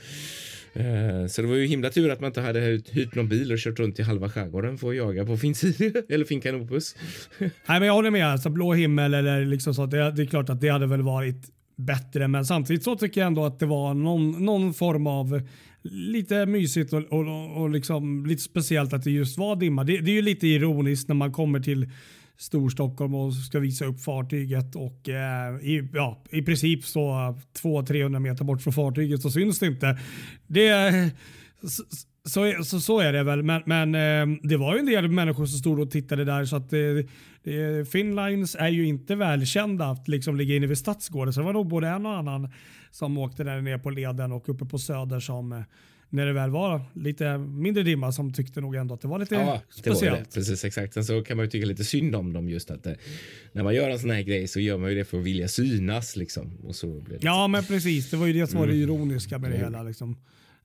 Eh, 0.75 1.27
Så 1.29 1.43
det 1.43 1.49
var 1.49 1.55
ju 1.55 1.67
himla 1.67 1.91
tur 1.91 2.11
att 2.11 2.21
man 2.21 2.29
inte 2.29 2.41
hade 2.41 2.61
hyrt, 2.61 2.89
hyrt 2.89 3.15
någon 3.15 3.29
bil 3.29 3.53
och 3.53 3.59
kört 3.59 3.79
runt 3.79 3.99
i 3.99 4.03
halva 4.03 4.29
skärgården 4.31 4.79
för 4.79 4.91
att 4.91 4.97
jaga 4.97 5.27
på 5.27 5.37
Finnside 5.37 5.97
eller 6.09 6.25
Fincanopus. 6.25 6.97
Nej, 7.39 7.51
men 7.67 7.83
jag 7.83 7.95
håller 7.95 8.11
med. 8.11 8.27
Alltså, 8.27 8.51
blå 8.51 8.73
himmel 8.75 9.15
eller 9.15 9.45
liksom 9.45 9.75
så. 9.75 9.87
Det, 9.87 10.11
det 10.11 10.23
är 10.23 10.27
klart 10.27 10.51
att 10.51 10.61
det 10.61 10.69
hade 10.69 10.87
väl 10.87 11.03
varit 11.03 11.47
bättre. 11.77 12.29
Men 12.29 12.45
samtidigt 12.45 12.83
så 12.83 12.97
tycker 12.97 13.21
jag 13.21 13.27
ändå 13.27 13.45
att 13.45 13.59
det 13.59 13.67
var 13.67 13.95
någon, 13.95 14.45
någon 14.45 14.75
form 14.75 15.07
av 15.07 15.43
lite 15.85 16.47
mysigt 16.47 16.93
och, 16.93 17.03
och, 17.13 17.57
och 17.63 17.71
liksom 17.71 18.27
lite 18.27 18.43
speciellt 18.43 18.93
att 18.93 19.03
det 19.05 19.11
just 19.11 19.39
var 19.39 19.57
dimma. 19.57 19.85
Det, 19.85 19.99
det 19.99 20.11
är 20.11 20.15
ju 20.15 20.23
lite 20.23 20.47
ironiskt 20.47 21.09
när 21.09 21.15
man 21.15 21.33
kommer 21.33 21.61
till 21.61 21.91
Storstockholm 22.43 23.15
och 23.15 23.35
ska 23.35 23.59
visa 23.59 23.85
upp 23.85 24.01
fartyget 24.01 24.77
och 24.77 25.09
eh, 25.09 25.57
i, 25.57 25.89
ja, 25.93 26.25
i 26.31 26.43
princip 26.43 26.85
så 26.85 27.11
200-300 27.63 28.19
meter 28.19 28.45
bort 28.45 28.63
från 28.63 28.73
fartyget 28.73 29.23
så 29.23 29.31
syns 29.31 29.59
det 29.59 29.67
inte. 29.67 29.99
Det, 30.47 31.11
så, 31.69 31.83
så, 32.25 32.43
är- 32.45 32.63
så, 32.63 32.81
så 32.81 33.01
är 33.01 33.13
det 33.13 33.23
väl, 33.23 33.43
men, 33.43 33.63
men 33.67 33.95
eh, 33.95 34.37
det 34.43 34.57
var 34.57 34.75
ju 34.75 34.81
en 34.81 34.87
del 34.87 35.09
människor 35.09 35.47
som 35.47 35.59
stod 35.59 35.81
och 35.81 35.91
tittade 35.91 36.25
där 36.25 36.45
så 36.45 36.57
att 36.57 36.73
eh, 36.73 37.85
Finnlines 37.93 38.55
är 38.59 38.69
ju 38.69 38.87
inte 38.87 39.15
välkända 39.15 39.87
att 39.87 40.09
liksom 40.09 40.37
ligga 40.37 40.57
inne 40.57 40.67
vid 40.67 40.79
Stadsgården 40.79 41.33
så 41.33 41.41
det 41.41 41.47
var 41.47 41.53
nog 41.53 41.69
både 41.69 41.89
en 41.89 42.07
och 42.07 42.17
annan 42.17 42.53
som 42.91 43.19
åkte 43.19 43.45
där 43.45 43.61
ner 43.61 43.79
på 43.79 43.91
leden 43.91 44.33
och 44.33 44.49
uppe 44.49 44.65
på 44.65 44.79
Söder 44.79 45.21
som 45.21 45.53
eh, 45.53 45.59
när 46.13 46.27
det 46.27 46.33
väl 46.33 46.51
var 46.51 46.81
lite 46.95 47.39
mindre 47.39 47.83
dimma 47.83 48.13
som 48.13 48.33
tyckte 48.33 48.61
nog 48.61 48.75
ändå 48.75 48.95
att 48.95 49.01
det 49.01 49.09
var 49.09 49.19
lite 49.19 49.35
Ja, 49.35 49.41
det 49.41 49.47
var 49.47 49.61
speciellt. 49.71 50.19
det. 50.31 50.35
Precis, 50.35 50.65
exakt. 50.65 50.95
Sen 50.95 51.05
så 51.05 51.23
kan 51.23 51.37
man 51.37 51.47
ju 51.47 51.51
tycka 51.51 51.67
lite 51.67 51.85
synd 51.85 52.15
om 52.15 52.33
dem 52.33 52.49
just 52.49 52.71
att 52.71 52.87
eh, 52.87 52.93
när 53.53 53.63
man 53.63 53.75
gör 53.75 53.91
en 53.91 53.99
sån 53.99 54.11
här 54.11 54.23
grej 54.23 54.49
så 54.49 54.61
gör 54.61 54.79
man 54.79 54.91
ju 54.91 54.97
det 54.97 55.05
för 55.05 55.19
att 55.19 55.25
vilja 55.25 55.49
synas 55.49 56.17
liksom. 56.17 56.57
Och 56.65 56.75
så 56.77 56.87
blir 57.01 57.19
det 57.19 57.27
Ja, 57.27 57.49
men 57.49 57.65
precis. 57.65 58.11
Det 58.11 58.17
var 58.17 58.27
ju 58.27 58.33
det 58.33 58.47
som 58.47 58.59
var 58.61 58.67
det 58.67 58.73
Mm. 58.73 58.83
ironiska 58.83 59.39
med 59.39 59.51
det 59.51 59.57
hela. 59.59 59.83
Liksom. 59.83 60.17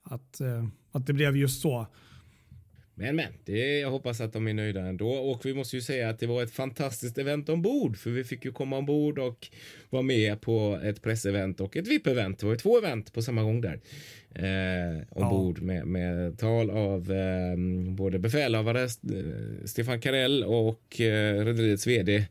Att, 0.02 0.40
eh, 0.40 0.66
att 0.92 1.06
det 1.06 1.12
blev 1.12 1.36
just 1.36 1.60
så. 1.62 1.86
Men 2.98 3.16
men, 3.16 3.32
det, 3.44 3.78
jag 3.78 3.90
hoppas 3.90 4.20
att 4.20 4.32
de 4.32 4.48
är 4.48 4.54
nöjda 4.54 4.80
ändå. 4.80 5.10
Och 5.10 5.46
vi 5.46 5.54
måste 5.54 5.76
ju 5.76 5.82
säga 5.82 6.08
att 6.08 6.18
det 6.18 6.26
var 6.26 6.42
ett 6.42 6.50
fantastiskt 6.50 7.18
event 7.18 7.48
ombord. 7.48 7.96
För 7.96 8.10
vi 8.10 8.24
fick 8.24 8.44
ju 8.44 8.52
komma 8.52 8.78
ombord 8.78 9.18
och 9.18 9.48
vara 9.90 10.02
med 10.02 10.40
på 10.40 10.80
ett 10.84 11.02
pressevent 11.02 11.60
och 11.60 11.76
ett 11.76 11.88
VIP-event. 11.88 12.40
Det 12.40 12.46
var 12.46 12.52
ju 12.52 12.58
två 12.58 12.78
event 12.78 13.12
på 13.12 13.22
samma 13.22 13.42
gång 13.42 13.60
där. 13.60 13.80
Eh, 14.34 15.02
ombord 15.10 15.58
ja. 15.58 15.64
med, 15.64 15.86
med 15.86 16.38
tal 16.38 16.70
av 16.70 17.12
eh, 17.12 17.56
både 17.88 18.18
befälhavare 18.18 18.82
eh, 18.82 19.64
Stefan 19.64 20.00
Karell 20.00 20.44
och 20.44 21.00
eh, 21.00 21.44
rederiets 21.44 21.86
vd 21.86 22.24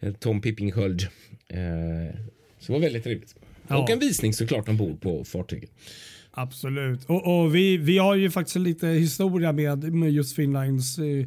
eh, 0.00 0.12
Tom 0.12 0.40
Pippingsköld. 0.40 1.02
Eh, 1.48 2.16
så 2.58 2.66
det 2.66 2.72
var 2.72 2.80
väldigt 2.80 3.04
trevligt. 3.04 3.34
Ja. 3.68 3.82
Och 3.82 3.90
en 3.90 3.98
visning 3.98 4.32
såklart 4.32 4.68
ombord 4.68 5.00
på 5.00 5.24
fartyget. 5.24 5.70
Absolut. 6.32 7.04
Och, 7.04 7.40
och, 7.40 7.54
vi, 7.54 7.76
vi 7.76 7.98
har 7.98 8.14
ju 8.14 8.30
faktiskt 8.30 8.56
lite 8.56 8.86
historia 8.86 9.52
med, 9.52 9.92
med 9.92 10.10
just 10.10 10.36
Finnlines 10.36 10.98
eh, 10.98 11.26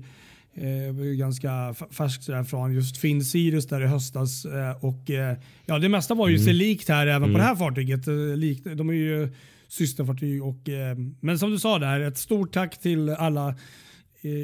eh, 0.55 0.93
ganska 0.93 1.75
färskt 1.91 2.49
från 2.49 2.73
just 2.73 2.97
Finn 2.97 3.23
Sirius 3.23 3.67
där 3.67 3.81
i 3.81 3.87
höstas. 3.87 4.45
Eh, 4.45 4.85
och, 4.85 5.09
eh, 5.09 5.37
ja, 5.65 5.79
det 5.79 5.89
mesta 5.89 6.13
var 6.13 6.27
ju 6.27 6.35
mm. 6.35 6.45
sig 6.45 6.53
likt 6.53 6.89
här 6.89 7.07
även 7.07 7.23
mm. 7.23 7.33
på 7.33 7.37
det 7.37 7.43
här 7.43 7.55
fartyget. 7.55 8.07
Eh, 8.07 8.75
de 8.75 8.89
är 8.89 8.93
ju 8.93 9.29
systerfartyg. 9.67 10.43
Och, 10.43 10.69
eh, 10.69 10.97
men 11.19 11.39
som 11.39 11.51
du 11.51 11.59
sa 11.59 11.79
där, 11.79 11.99
ett 11.99 12.17
stort 12.17 12.53
tack 12.53 12.79
till 12.79 13.09
alla 13.09 13.55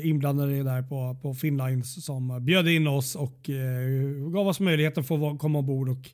inblandade 0.03 0.63
där 0.63 0.81
på, 0.81 1.19
på 1.21 1.33
Finnlines 1.33 2.05
som 2.05 2.45
bjöd 2.45 2.67
in 2.67 2.87
oss 2.87 3.15
och 3.15 3.49
gav 4.33 4.47
oss 4.47 4.59
möjlighet 4.59 4.97
att 4.97 5.07
få 5.07 5.37
komma 5.37 5.59
ombord 5.59 5.89
och 5.89 6.09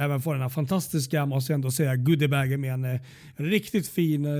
även 0.00 0.20
få 0.20 0.32
den 0.32 0.42
här 0.42 0.48
fantastiska, 0.48 1.26
måste 1.26 1.52
jag 1.52 1.54
ändå 1.54 1.70
säga, 1.70 1.96
goodiebagen 1.96 2.60
med 2.60 2.74
en, 2.74 2.84
eh, 2.84 3.00
riktigt 3.36 3.88
fin 3.88 4.24
eh, 4.24 4.32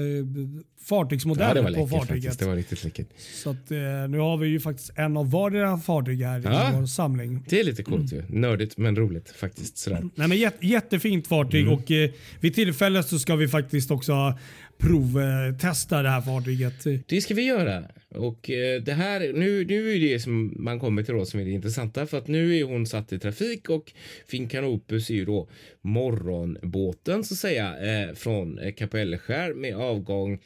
fartygsmodell 0.82 1.56
ja, 1.56 1.62
på 1.62 1.88
fartyget. 1.88 2.08
Faktiskt. 2.08 2.38
Det 2.38 2.46
var 2.46 2.56
riktigt 2.56 2.84
läckert. 2.84 3.08
Så 3.34 3.50
att, 3.50 3.70
eh, 3.70 3.78
nu 4.08 4.18
har 4.18 4.36
vi 4.36 4.48
ju 4.48 4.60
faktiskt 4.60 4.90
en 4.94 5.16
av 5.16 5.30
vardera 5.30 5.78
fartyg 5.78 6.22
här 6.22 6.42
ja, 6.44 6.70
i 6.70 6.76
vår 6.76 6.86
samling. 6.86 7.44
Det 7.48 7.60
är 7.60 7.64
lite 7.64 7.82
coolt 7.82 8.12
mm. 8.12 8.24
ju. 8.28 8.38
Nördigt 8.38 8.78
men 8.78 8.96
roligt 8.96 9.30
faktiskt. 9.30 9.78
Sådär. 9.78 10.04
Nej, 10.14 10.28
men 10.28 10.38
jätte, 10.38 10.66
jättefint 10.66 11.26
fartyg 11.26 11.62
mm. 11.62 11.74
och 11.74 11.90
eh, 11.90 12.10
vid 12.40 12.54
tillfälle 12.54 13.02
så 13.02 13.18
ska 13.18 13.36
vi 13.36 13.48
faktiskt 13.48 13.90
också 13.90 14.34
provtesta 14.80 16.02
det 16.02 16.08
här 16.08 16.20
fartyget. 16.20 17.06
Det 17.06 17.20
ska 17.20 17.34
vi 17.34 17.42
göra. 17.42 17.84
Och 18.08 18.50
eh, 18.50 18.82
det 18.82 18.92
här, 18.92 19.20
nu, 19.32 19.64
nu 19.64 19.92
är 19.92 20.00
det 20.00 20.20
som 20.20 20.54
man 20.56 20.80
kommer 20.80 21.02
till 21.02 21.14
då 21.14 21.26
som 21.26 21.40
är 21.40 21.44
det 21.44 21.50
intressanta 21.50 22.06
för 22.06 22.18
att 22.18 22.28
nu 22.28 22.56
är 22.56 22.64
hon 22.64 22.86
satt 22.86 23.12
i 23.12 23.18
trafik 23.18 23.70
och 23.70 23.92
Fincanopus 24.26 25.10
är 25.10 25.14
ju 25.14 25.24
då 25.24 25.48
morgonbåten 25.80 27.24
så 27.24 27.34
att 27.34 27.38
säga 27.38 27.78
eh, 27.78 28.14
från 28.14 28.58
eh, 28.58 28.72
Kapellskär 28.72 29.54
med 29.54 29.76
avgång 29.76 30.38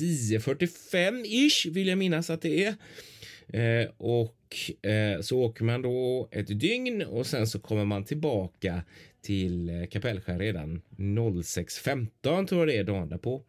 10.45 0.00 1.24
ish 1.24 1.66
vill 1.66 1.88
jag 1.88 1.98
minnas 1.98 2.30
att 2.30 2.42
det 2.42 2.64
är. 2.64 2.74
Eh, 3.48 3.88
och 3.96 4.86
eh, 4.90 5.20
så 5.20 5.38
åker 5.38 5.64
man 5.64 5.82
då 5.82 6.28
ett 6.32 6.60
dygn 6.60 7.02
och 7.02 7.26
sen 7.26 7.46
så 7.46 7.58
kommer 7.58 7.84
man 7.84 8.04
tillbaka 8.04 8.82
till 9.26 9.68
eh, 9.68 9.86
Kapellskär 9.86 10.38
redan 10.38 10.82
06.15 10.96 12.46
tror 12.46 12.60
jag 12.60 12.68
det 12.68 12.76
är 12.76 12.84
dagen 12.84 13.08
därpå. 13.08 13.42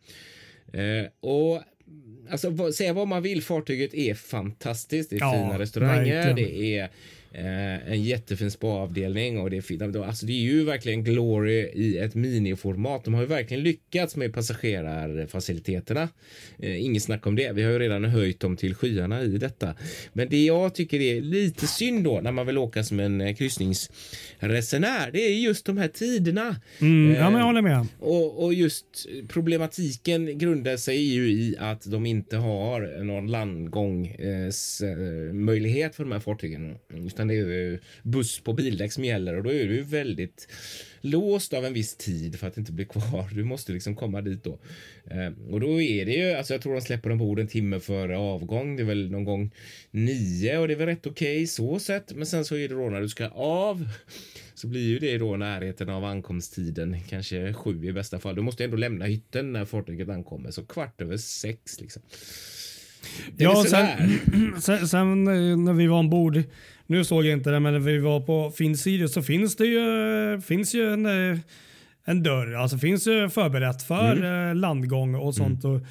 Eh, 0.74 1.06
och 1.20 1.62
alltså, 2.30 2.72
säga 2.72 2.94
vad 2.94 3.08
man 3.08 3.24
vill, 3.24 3.44
fartyget 3.44 3.94
är 3.94 4.14
fantastiskt. 4.14 5.10
Det 5.10 5.16
är 5.16 5.20
ja, 5.20 5.32
fina 5.32 5.60
restauranger, 5.60 6.16
verkligen. 6.16 6.36
det 6.36 6.78
är 6.78 6.90
Eh, 7.32 7.92
en 7.92 8.04
jättefin 8.04 8.52
spaavdelning 8.52 9.40
och 9.40 9.50
det 9.50 9.58
är 9.58 9.62
fint. 9.62 9.82
Alltså 9.82 10.26
det 10.26 10.34
är 10.34 10.42
ju 10.42 10.64
verkligen 10.64 11.04
Glory 11.04 11.70
i 11.74 11.98
ett 11.98 12.16
miniformat. 12.16 13.04
De 13.04 13.14
har 13.14 13.22
ju 13.22 13.28
verkligen 13.28 13.64
lyckats 13.64 14.16
med 14.16 14.34
passagerarfaciliteterna. 14.34 16.10
Eh, 16.60 16.86
inget 16.86 17.04
snack 17.04 17.28
om 17.28 17.36
det. 17.36 17.52
Vi 17.52 17.64
har 17.64 17.72
ju 17.72 17.80
redan 17.80 18.06
höjt 18.06 18.40
dem 18.40 18.58
till 18.58 18.76
skyarna 18.76 19.24
i 19.24 19.38
detta. 19.38 19.76
Men 20.14 20.30
det 20.30 20.46
jag 20.46 20.76
tycker 20.76 21.02
är 21.02 21.22
lite 21.22 21.68
synd 21.68 22.04
då 22.04 22.22
när 22.22 22.32
man 22.32 22.48
vill 22.48 22.58
åka 22.58 22.84
som 22.84 23.00
en 23.00 23.22
eh, 23.22 23.36
kryssningsresenär, 23.36 25.12
det 25.12 25.20
är 25.20 25.36
just 25.36 25.66
de 25.66 25.78
här 25.78 25.88
tiderna. 25.88 26.56
Mm, 26.82 27.16
ja, 27.16 27.30
men 27.30 27.40
jag 27.40 27.46
håller 27.46 27.62
med. 27.62 27.88
Och, 28.00 28.44
och 28.44 28.54
just 28.54 28.86
problematiken 29.28 30.38
grundar 30.38 30.78
sig 30.78 31.14
ju 31.14 31.30
i 31.30 31.56
att 31.60 31.92
de 31.92 32.06
inte 32.06 32.38
har 32.38 33.04
någon 33.04 33.32
landgångsmöjlighet 33.32 35.96
för 35.96 36.04
de 36.04 36.12
här 36.12 36.20
fartygen 36.20 36.76
utan 36.94 37.27
det 37.28 37.36
är 37.36 37.80
buss 38.04 38.40
på 38.40 38.54
bildäck 38.54 38.92
som 38.92 39.06
gäller 39.06 39.36
och 39.38 39.44
då 39.44 39.52
är 39.54 39.68
du 39.68 39.82
väldigt 39.82 40.48
låst 41.02 41.54
av 41.54 41.66
en 41.66 41.74
viss 41.74 41.96
tid 41.96 42.40
för 42.40 42.48
att 42.48 42.58
inte 42.58 42.72
bli 42.72 42.86
kvar. 42.86 43.30
Du 43.36 43.44
måste 43.44 43.72
liksom 43.72 43.96
komma 43.96 44.22
dit 44.22 44.44
då. 44.44 44.60
Eh, 45.12 45.54
och 45.54 45.60
då 45.60 45.82
är 45.82 46.06
det 46.06 46.12
ju, 46.12 46.34
alltså 46.34 46.54
jag 46.54 46.62
tror 46.62 46.74
de 46.74 46.82
släpper 46.82 47.12
ombord 47.12 47.40
en 47.40 47.48
timme 47.48 47.80
före 47.80 48.18
avgång. 48.18 48.76
Det 48.76 48.84
är 48.84 48.86
väl 48.86 49.12
någon 49.12 49.24
gång 49.24 49.52
nio 49.92 50.58
och 50.58 50.68
det 50.68 50.74
är 50.74 50.78
väl 50.78 50.88
rätt 50.88 51.08
okej 51.08 51.36
okay, 51.36 51.48
så 51.48 51.80
sett. 51.80 52.16
Men 52.16 52.26
sen 52.26 52.46
så 52.46 52.56
är 52.56 52.70
det 52.70 52.76
då 52.76 52.90
när 52.90 53.02
du 53.02 53.10
ska 53.10 53.28
av 53.30 53.90
så 54.56 54.68
blir 54.68 54.88
ju 54.88 55.00
det 55.00 55.18
då 55.18 55.38
närheten 55.38 55.90
av 55.90 56.06
ankomsttiden, 56.06 56.98
kanske 57.10 57.54
sju 57.54 57.86
i 57.86 57.94
bästa 57.94 58.20
fall. 58.20 58.36
Du 58.36 58.42
måste 58.42 58.64
ändå 58.64 58.78
lämna 58.78 59.06
hytten 59.06 59.54
när 59.54 59.66
fartyget 59.66 60.10
ankommer, 60.10 60.52
så 60.52 60.66
kvart 60.66 61.02
över 61.02 61.18
sex 61.18 61.82
liksom. 61.82 62.02
ja, 63.38 63.66
sen, 63.68 63.88
sen, 64.62 64.88
sen, 64.88 65.28
eh, 65.28 65.58
när 65.58 65.74
vi 65.74 65.88
var 65.88 66.00
ombord 66.00 66.44
nu 66.88 67.04
såg 67.04 67.26
jag 67.26 67.34
inte 67.34 67.50
det, 67.50 67.60
men 67.60 67.74
när 67.74 67.80
vi 67.80 67.98
var 67.98 68.20
på 68.20 68.52
Finns 68.52 68.82
sida 68.82 69.08
så 69.08 69.22
finns 69.22 69.56
det 69.56 69.66
ju, 69.66 70.42
finns 70.42 70.76
ju 70.76 70.94
en, 70.94 71.06
eh, 71.06 71.40
en 72.06 72.24
dörr. 72.24 72.54
Alltså 72.54 72.78
finns 72.78 73.08
ju 73.08 73.30
förberett 73.30 73.84
för 73.84 74.12
mm. 74.12 74.50
Eh, 74.50 74.56
landgång 74.56 75.16
och 75.16 75.36
sånt. 75.36 75.64
Mm. 75.64 75.76
Och 75.76 75.82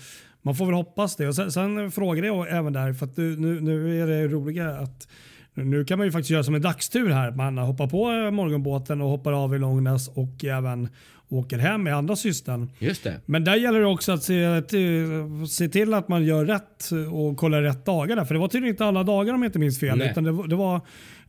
man 0.42 0.56
får 0.56 0.66
väl 0.66 0.74
hoppas 0.74 1.16
det. 1.16 1.28
Och 1.28 1.34
sen, 1.34 1.52
sen 1.52 1.90
frågade 1.90 2.26
jag 2.26 2.48
även 2.50 2.72
där, 2.72 2.92
för 2.92 3.06
att 3.06 3.16
nu, 3.16 3.60
nu 3.60 4.02
är 4.02 4.06
det 4.06 4.28
roliga 4.28 4.70
att 4.70 5.08
nu 5.54 5.84
kan 5.84 5.98
man 5.98 6.06
ju 6.06 6.12
faktiskt 6.12 6.30
göra 6.30 6.44
som 6.44 6.54
en 6.54 6.62
dagstur 6.62 7.10
här. 7.10 7.30
Man 7.30 7.58
hoppar 7.58 7.86
på 7.86 8.30
morgonbåten 8.30 9.00
och 9.00 9.08
hoppar 9.08 9.32
av 9.32 9.54
i 9.54 9.58
Långnäs 9.58 10.08
och 10.08 10.44
även 10.44 10.88
åker 11.28 11.58
hem 11.58 11.82
med 11.82 11.96
andra 11.96 12.16
systern. 12.16 12.70
Just 12.78 13.04
det. 13.04 13.20
Men 13.26 13.44
där 13.44 13.56
gäller 13.56 13.80
det 13.80 13.86
också 13.86 14.12
att 14.12 14.22
se 14.22 14.62
till, 14.62 15.06
se 15.48 15.68
till 15.68 15.94
att 15.94 16.08
man 16.08 16.24
gör 16.24 16.44
rätt 16.44 16.90
och 17.12 17.36
kollar 17.36 17.62
rätt 17.62 17.84
dagar. 17.84 18.16
Där. 18.16 18.24
För 18.24 18.34
det 18.34 18.40
var 18.40 18.48
tydligen 18.48 18.74
inte 18.74 18.84
alla 18.84 19.02
dagar 19.02 19.34
om 19.34 19.42
jag 19.42 19.48
inte 19.48 19.58
minns 19.58 19.80
fel. 19.80 20.02
Utan 20.02 20.24
det, 20.24 20.48
det, 20.48 20.56
var 20.56 20.80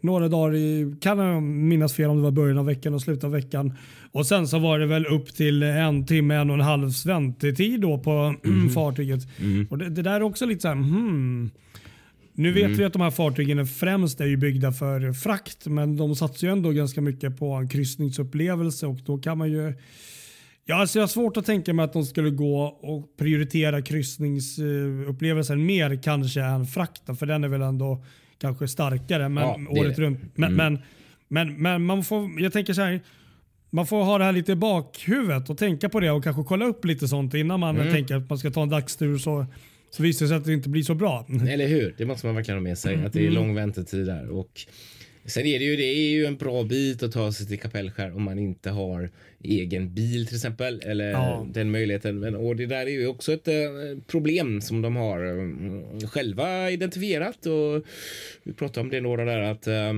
några 0.02 0.28
dagar 0.28 0.56
i, 0.56 0.96
kan 1.02 1.20
jag 1.20 1.44
minnas 1.44 1.94
fel 1.94 2.10
om 2.10 2.18
det 2.18 2.24
var 2.24 2.32
början 2.32 2.58
av 2.58 2.66
veckan 2.66 2.94
och 2.94 3.02
slutet 3.02 3.24
av 3.24 3.32
veckan. 3.32 3.74
Och 4.12 4.26
sen 4.26 4.48
så 4.48 4.60
var 4.60 4.80
det 4.80 4.86
väl 4.86 5.06
upp 5.06 5.36
till 5.36 5.64
en 5.64 6.06
timme, 6.06 6.36
en 6.36 6.50
och 6.50 6.56
en 6.56 6.62
halv 6.62 6.92
väntetid 7.06 7.82
då 7.82 7.98
på 7.98 8.36
mm. 8.46 8.70
fartyget. 8.70 9.28
Mm. 9.40 9.68
Och 9.70 9.78
det, 9.78 9.90
det, 9.90 10.02
där 10.02 10.14
är 10.14 10.22
också 10.22 10.46
lite 10.46 10.62
så 10.62 10.68
här, 10.68 10.76
hmm. 10.76 11.50
Nu 12.38 12.52
vet 12.52 12.66
mm. 12.66 12.78
vi 12.78 12.84
att 12.84 12.94
de 12.94 13.02
här 13.02 13.12
fartygen 13.12 13.68
främst 13.68 14.22
är 14.22 14.26
ju 14.26 14.38
byggda 14.38 14.72
för 14.72 15.14
frakt, 15.14 15.68
men 15.68 15.98
de 15.98 16.16
satsar 16.16 16.48
ju 16.48 16.52
ändå 16.52 16.72
ganska 16.72 17.02
mycket 17.02 17.38
på 17.38 17.54
en 17.54 17.70
kryssningsupplevelse 17.70 18.88
och 18.88 19.00
då 19.06 19.18
kan 19.18 19.38
man 19.38 19.52
ju 19.52 19.74
Ja, 20.70 20.76
alltså 20.76 21.00
jag 21.00 21.04
har 21.04 21.08
svårt 21.08 21.38
att 21.38 21.46
tänka 21.46 21.74
mig 21.74 21.84
att 21.84 21.94
de 21.94 22.06
skulle 22.06 22.30
gå 22.30 22.62
och 22.64 23.18
prioritera 23.18 23.82
kryssningsupplevelsen 23.82 25.66
mer 25.66 26.04
kanske 26.04 26.42
än 26.42 26.66
frakten, 26.66 27.16
för 27.16 27.26
den 27.26 27.44
är 27.44 27.48
väl 27.48 27.62
ändå 27.62 28.04
kanske 28.38 28.68
starkare 28.68 29.30
men, 29.30 29.44
ja, 29.44 29.60
året 29.70 30.00
runt. 30.00 30.20
Men, 30.36 30.54
mm. 30.54 30.74
men, 30.74 30.82
men, 31.28 31.62
men, 31.62 31.86
man 31.86 32.04
får, 32.04 32.42
jag 32.42 32.54
tänker 32.54 32.74
så 32.74 32.82
här, 32.82 33.02
man 33.70 33.88
får 33.88 34.04
ha 34.04 34.18
det 34.18 34.24
här 34.24 34.32
lite 34.32 34.52
i 34.52 34.56
bakhuvudet 34.56 35.50
och 35.50 35.58
tänka 35.58 35.90
på 35.90 36.00
det 36.00 36.12
och 36.12 36.24
kanske 36.24 36.44
kolla 36.44 36.66
upp 36.66 36.86
lite 36.86 37.08
sånt 37.08 37.34
innan 37.34 37.60
man 37.60 37.78
mm. 37.78 37.94
tänker 37.94 38.16
att 38.16 38.30
man 38.30 38.38
ska 38.38 38.52
ta 38.52 38.64
en 38.64 38.70
dagstur. 38.70 39.18
Så 39.18 39.46
så 39.90 40.04
visar 40.04 40.26
det 40.26 40.30
sig 40.30 40.38
att 40.38 40.46
det 40.46 40.54
inte 40.54 40.70
blir 40.70 40.84
så 40.84 40.96
bra. 40.96 41.28
Eller 41.50 41.68
hur? 41.68 41.96
Det 41.98 42.06
måste 42.06 42.26
man 42.26 42.36
verkligen 42.36 42.58
ha 42.58 42.64
med 42.64 42.78
sig. 42.78 42.96
Att 43.06 43.14
det 43.14 43.20
är 43.20 43.24
mm. 43.24 43.34
lång 43.34 43.56
väntetid 43.56 44.06
där. 44.06 44.30
Och 44.30 44.62
sen 45.26 45.46
är 45.46 45.60
det 45.60 45.66
ju, 45.66 45.76
det 45.76 45.84
är 45.84 46.10
ju 46.10 46.26
en 46.26 46.38
bra 46.38 46.64
bit 46.64 47.04
att 47.04 47.12
ta 47.12 47.32
sig 47.32 47.48
till 47.48 47.60
Kapellskär 47.60 48.16
om 48.16 48.24
man 48.24 48.40
inte 48.40 48.70
har 48.70 49.10
egen 49.44 49.94
bil 49.94 50.28
till 50.28 50.36
exempel. 50.36 50.82
Eller 50.86 51.12
ja. 51.12 51.48
den 51.52 51.72
möjligheten. 51.72 52.20
Men, 52.20 52.36
och 52.36 52.56
det 52.56 52.66
där 52.66 52.86
är 52.86 52.90
ju 52.90 53.08
också 53.08 53.34
ett 53.34 53.48
eh, 53.48 53.54
problem 54.08 54.62
som 54.62 54.82
de 54.82 54.96
har 54.96 55.26
eh, 55.26 56.08
själva 56.08 56.72
identifierat. 56.72 57.46
Och 57.46 57.86
vi 58.44 58.54
pratade 58.54 58.82
om 58.82 58.90
det 58.90 59.02
några 59.02 59.26
där 59.26 59.42
att 59.42 59.68
eh, 59.68 59.94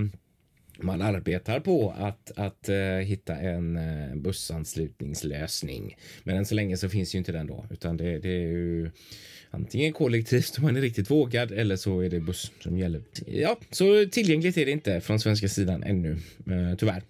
man 0.82 1.02
arbetar 1.02 1.60
på 1.60 1.94
att, 1.98 2.32
att 2.36 2.70
uh, 2.70 2.76
hitta 3.06 3.36
en 3.36 3.78
uh, 3.78 4.16
bussanslutningslösning. 4.16 5.98
Men 6.24 6.38
än 6.38 6.46
så 6.46 6.56
länge 6.56 6.78
så 6.78 6.90
finns 6.90 7.16
ju 7.16 7.20
inte 7.20 7.32
den 7.32 7.48
då, 7.48 7.66
utan 7.72 7.98
det, 7.98 8.20
det 8.20 8.30
är 8.30 8.48
ju 8.48 8.92
antingen 9.50 9.94
kollektivt 9.94 10.58
om 10.58 10.64
man 10.64 10.78
är 10.78 10.82
riktigt 10.82 11.12
vågad 11.12 11.52
eller 11.52 11.76
så 11.76 12.00
är 12.00 12.10
det 12.10 12.20
buss 12.20 12.52
som 12.60 12.78
gäller. 12.78 13.02
Ja, 13.26 13.60
så 13.72 14.06
tillgängligt 14.12 14.58
är 14.58 14.66
det 14.66 14.72
inte 14.72 15.02
från 15.02 15.20
svenska 15.20 15.48
sidan 15.48 15.84
ännu, 15.84 16.12
uh, 16.48 16.76
tyvärr. 16.78 17.04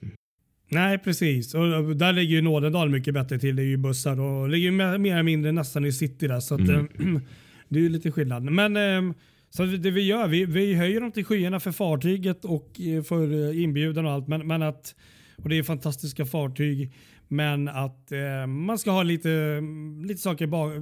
Nej, 0.72 0.98
precis. 0.98 1.54
Och 1.54 1.96
där 1.96 2.14
ligger 2.14 2.36
ju 2.36 2.42
Nådendal 2.42 2.90
mycket 2.90 3.14
bättre 3.14 3.40
till. 3.40 3.56
Det 3.56 3.62
är 3.62 3.66
ju 3.66 3.78
bussar 3.78 4.20
och 4.20 4.50
ligger 4.50 4.72
mer, 4.72 5.12
eller 5.12 5.24
mindre 5.24 5.52
nästan 5.52 5.86
i 5.86 5.92
city 5.92 6.28
där. 6.28 6.40
Så 6.40 6.56
att, 6.56 6.62
mm. 6.62 6.88
det 7.70 7.80
är 7.80 7.84
ju 7.84 7.90
lite 7.90 8.12
skillnad. 8.12 8.44
Men 8.44 8.78
ehm, 8.78 9.14
så 9.50 9.66
det 9.66 9.92
vi 9.92 10.02
gör, 10.02 10.28
vi, 10.28 10.46
vi 10.46 10.74
höjer 10.74 11.02
dem 11.02 11.12
till 11.12 11.26
skyarna 11.26 11.60
för 11.60 11.72
fartyget 11.72 12.46
och 12.46 12.82
eh, 12.82 13.04
för 13.04 13.50
eh, 13.50 13.64
inbjudan 13.64 14.06
och 14.06 14.12
allt. 14.12 14.28
Men, 14.28 14.48
men 14.48 14.62
att, 14.62 14.96
och 15.36 15.50
det 15.50 15.58
är 15.58 15.64
fantastiska 15.64 16.26
fartyg. 16.26 16.94
Men 17.28 17.68
att 17.68 18.12
eh, 18.12 18.48
man 18.48 18.80
ska 18.80 18.92
ha 18.92 19.04
lite, 19.04 19.62
lite 20.06 20.22
saker 20.22 20.46
i 20.46 20.48
bak, 20.48 20.74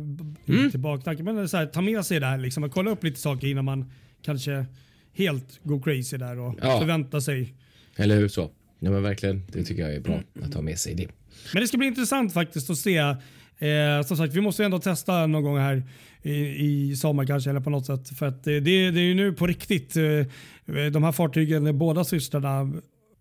mm. 0.45 0.71
baktanken. 0.75 1.25
Men 1.25 1.49
så 1.49 1.57
här, 1.57 1.65
ta 1.65 1.81
med 1.81 2.05
sig 2.05 2.19
det 2.19 2.25
här 2.25 2.37
liksom. 2.37 2.63
Och 2.63 2.71
kolla 2.71 2.91
upp 2.91 3.03
lite 3.03 3.19
saker 3.19 3.47
innan 3.47 3.65
man 3.65 3.91
kanske 4.21 4.65
helt 5.13 5.59
går 5.63 5.81
crazy 5.81 6.17
där 6.17 6.39
och 6.39 6.55
ja. 6.61 6.79
förväntar 6.79 7.19
sig. 7.19 7.53
Eller 7.95 8.15
hur 8.15 8.27
så. 8.27 8.51
Ja, 8.79 8.91
men 8.91 9.03
verkligen. 9.03 9.43
Det 9.51 9.63
tycker 9.63 9.81
jag 9.81 9.95
är 9.95 9.99
bra 9.99 10.19
att 10.41 10.53
ha 10.53 10.61
med 10.61 10.79
sig 10.79 10.95
det. 10.95 11.07
Men 11.53 11.61
det 11.61 11.67
ska 11.67 11.77
bli 11.77 11.87
intressant 11.87 12.33
faktiskt 12.33 12.69
att 12.69 12.77
se. 12.77 12.97
Eh, 12.97 14.01
som 14.05 14.17
sagt, 14.17 14.33
vi 14.33 14.41
måste 14.41 14.65
ändå 14.65 14.79
testa 14.79 15.27
någon 15.27 15.43
gång 15.43 15.57
här 15.57 15.83
i, 16.21 16.31
i 16.65 16.95
sommar 16.95 17.25
kanske 17.25 17.49
eller 17.49 17.59
på 17.59 17.69
något 17.69 17.85
sätt. 17.85 18.09
För 18.09 18.25
att 18.25 18.43
det, 18.43 18.59
det 18.59 18.71
är 18.71 18.99
ju 18.99 19.13
nu 19.13 19.33
på 19.33 19.47
riktigt. 19.47 19.97
Eh, 19.97 20.85
de 20.91 21.03
här 21.03 21.11
fartygen, 21.11 21.77
båda 21.77 22.03
systrarna, 22.03 22.71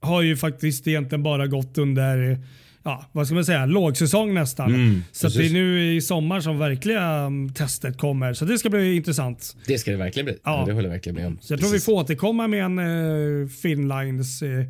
har 0.00 0.22
ju 0.22 0.36
faktiskt 0.36 0.88
egentligen 0.88 1.22
bara 1.22 1.46
gått 1.46 1.78
under 1.78 2.38
ja, 2.86 3.04
vad 3.12 3.26
ska 3.26 3.34
man 3.34 3.44
säga, 3.44 3.66
lågsäsong 3.66 4.34
nästan. 4.34 4.74
Mm, 4.74 5.02
så 5.12 5.28
det 5.28 5.46
är 5.46 5.52
nu 5.52 5.94
i 5.94 6.00
sommar 6.00 6.40
som 6.40 6.58
verkliga 6.58 7.26
um, 7.26 7.52
testet 7.52 7.98
kommer. 7.98 8.32
Så 8.32 8.44
det 8.44 8.58
ska 8.58 8.70
bli 8.70 8.96
intressant. 8.96 9.56
Det 9.66 9.78
ska 9.78 9.90
det 9.90 9.96
verkligen 9.96 10.24
bli. 10.24 10.38
Ja. 10.44 10.64
Det 10.66 10.72
håller 10.72 10.88
jag 10.88 10.92
verkligen 10.92 11.16
med 11.16 11.26
om. 11.26 11.38
Så 11.40 11.52
jag 11.52 11.60
tror 11.60 11.70
vi 11.70 11.80
får 11.80 11.92
återkomma 11.92 12.48
med 12.48 12.64
en 12.64 12.78
uh, 12.78 13.48
Finnlines 13.48 14.42
uh, 14.42 14.66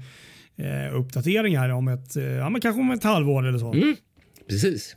uppdatering 0.93 1.59
här 1.59 1.71
om 1.71 1.89
ett, 1.89 2.17
uh, 2.17 2.25
ja, 2.25 2.51
men 2.51 2.61
kanske 2.61 2.81
om 2.81 2.91
ett 2.91 3.05
halvår 3.05 3.47
eller 3.47 3.59
så. 3.59 3.73
Mm, 3.73 3.97
precis. 4.49 4.97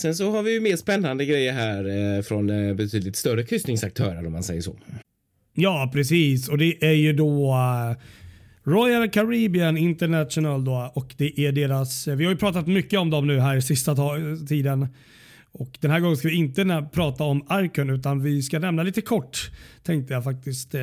Sen 0.00 0.14
så 0.14 0.30
har 0.30 0.42
vi 0.42 0.52
ju 0.52 0.60
mer 0.60 0.76
spännande 0.76 1.24
grejer 1.24 1.52
här 1.52 2.16
eh, 2.16 2.22
från 2.22 2.50
eh, 2.50 2.74
betydligt 2.74 3.16
större 3.16 3.42
kryssningsaktörer 3.42 4.26
om 4.26 4.32
man 4.32 4.42
säger 4.42 4.60
så. 4.60 4.76
Ja, 5.54 5.90
precis. 5.92 6.48
Och 6.48 6.58
det 6.58 6.84
är 6.84 6.92
ju 6.92 7.12
då 7.12 7.50
eh, 7.50 7.96
Royal 8.70 9.10
Caribbean 9.10 9.76
International 9.76 10.64
då 10.64 10.92
och 10.94 11.14
det 11.16 11.40
är 11.40 11.52
deras, 11.52 12.08
eh, 12.08 12.16
vi 12.16 12.24
har 12.24 12.32
ju 12.32 12.38
pratat 12.38 12.66
mycket 12.66 12.98
om 12.98 13.10
dem 13.10 13.26
nu 13.26 13.40
här 13.40 13.60
sista 13.60 13.96
tiden 14.48 14.88
och 15.52 15.78
Den 15.80 15.90
här 15.90 16.00
gången 16.00 16.16
ska 16.16 16.28
vi 16.28 16.34
inte 16.34 16.88
prata 16.92 17.24
om 17.24 17.44
Arkun 17.48 17.90
utan 17.90 18.22
vi 18.22 18.42
ska 18.42 18.58
nämna 18.58 18.82
lite 18.82 19.00
kort 19.00 19.50
tänkte 19.82 20.14
jag 20.14 20.24
faktiskt 20.24 20.74
eh, 20.74 20.80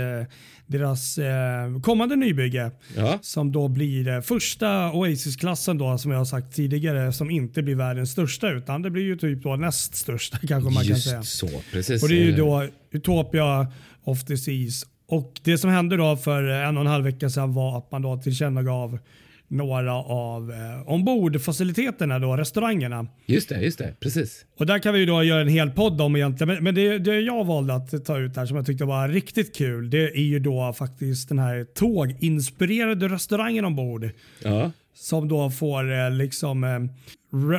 deras 0.66 1.18
eh, 1.18 1.80
kommande 1.84 2.16
nybygge. 2.16 2.72
Ja. 2.96 3.20
Som 3.22 3.52
då 3.52 3.68
blir 3.68 4.08
eh, 4.08 4.22
första 4.22 4.92
Oasis-klassen 4.92 5.78
då 5.78 5.98
som 5.98 6.12
jag 6.12 6.18
har 6.18 6.26
sagt 6.26 6.56
tidigare 6.56 7.14
som 7.14 7.32
inte 7.32 7.64
blir 7.64 7.76
världens 7.76 8.12
största 8.12 8.52
utan 8.52 8.82
det 8.82 8.90
blir 8.90 9.04
ju 9.04 9.18
typ 9.18 9.44
då 9.44 9.56
näst 9.56 9.96
största 9.96 10.38
kanske 10.48 10.74
man 10.74 10.84
Just 10.86 11.12
kan 11.14 11.24
säga. 11.24 11.24
så, 11.24 11.62
precis. 11.72 12.04
Och 12.04 12.10
det 12.10 12.16
är 12.16 12.26
ju 12.26 12.36
då 12.36 12.68
Utopia 12.92 13.68
of 14.04 14.20
Seas. 14.28 14.86
Och 15.08 15.40
det 15.44 15.58
som 15.58 15.70
hände 15.70 15.98
då 15.98 16.18
för 16.18 16.44
en 16.44 16.78
och 16.78 16.82
en 16.82 16.88
halv 16.88 17.04
vecka 17.06 17.30
sedan 17.30 17.54
var 17.54 17.78
att 17.78 17.92
man 17.92 18.02
då 18.02 18.18
tillkännagav 18.18 19.00
några 19.48 19.96
av 19.96 20.52
eh, 20.52 20.92
ombordfaciliteterna, 20.92 22.20
då, 22.20 22.38
restaurangerna. 22.38 23.08
Just 23.26 23.50
det, 23.50 23.62
just 23.62 23.78
det, 23.78 23.96
precis. 24.00 24.46
Och 24.58 24.66
där 24.66 24.80
kan 24.80 24.94
vi 24.94 25.06
då 25.06 25.24
göra 25.24 25.42
en 25.42 25.48
hel 25.48 25.70
podd 25.70 26.02
om 26.02 26.16
egentligen. 26.16 26.54
Men, 26.54 26.64
men 26.64 26.76
det, 26.76 27.00
det 27.00 27.20
jag 27.20 27.46
valde 27.46 27.74
att 27.74 28.06
ta 28.06 28.18
ut 28.18 28.36
här 28.36 28.46
som 28.46 28.58
jag 28.58 28.66
tyckte 28.66 28.86
var 28.86 29.10
riktigt 29.10 29.56
kul, 29.56 29.90
det 29.90 30.18
är 30.18 30.22
ju 30.22 30.40
då 30.40 30.74
faktiskt 30.74 31.30
den 31.30 31.40
här 31.40 31.64
tåginspirerade 31.64 33.08
restaurangen 33.08 33.66
ombord. 33.66 34.10
Ja. 34.44 34.72
Som 35.00 35.28
då 35.28 35.50
får 35.50 35.94
eh, 35.94 36.12
liksom 36.12 36.64
eh, 36.64 36.80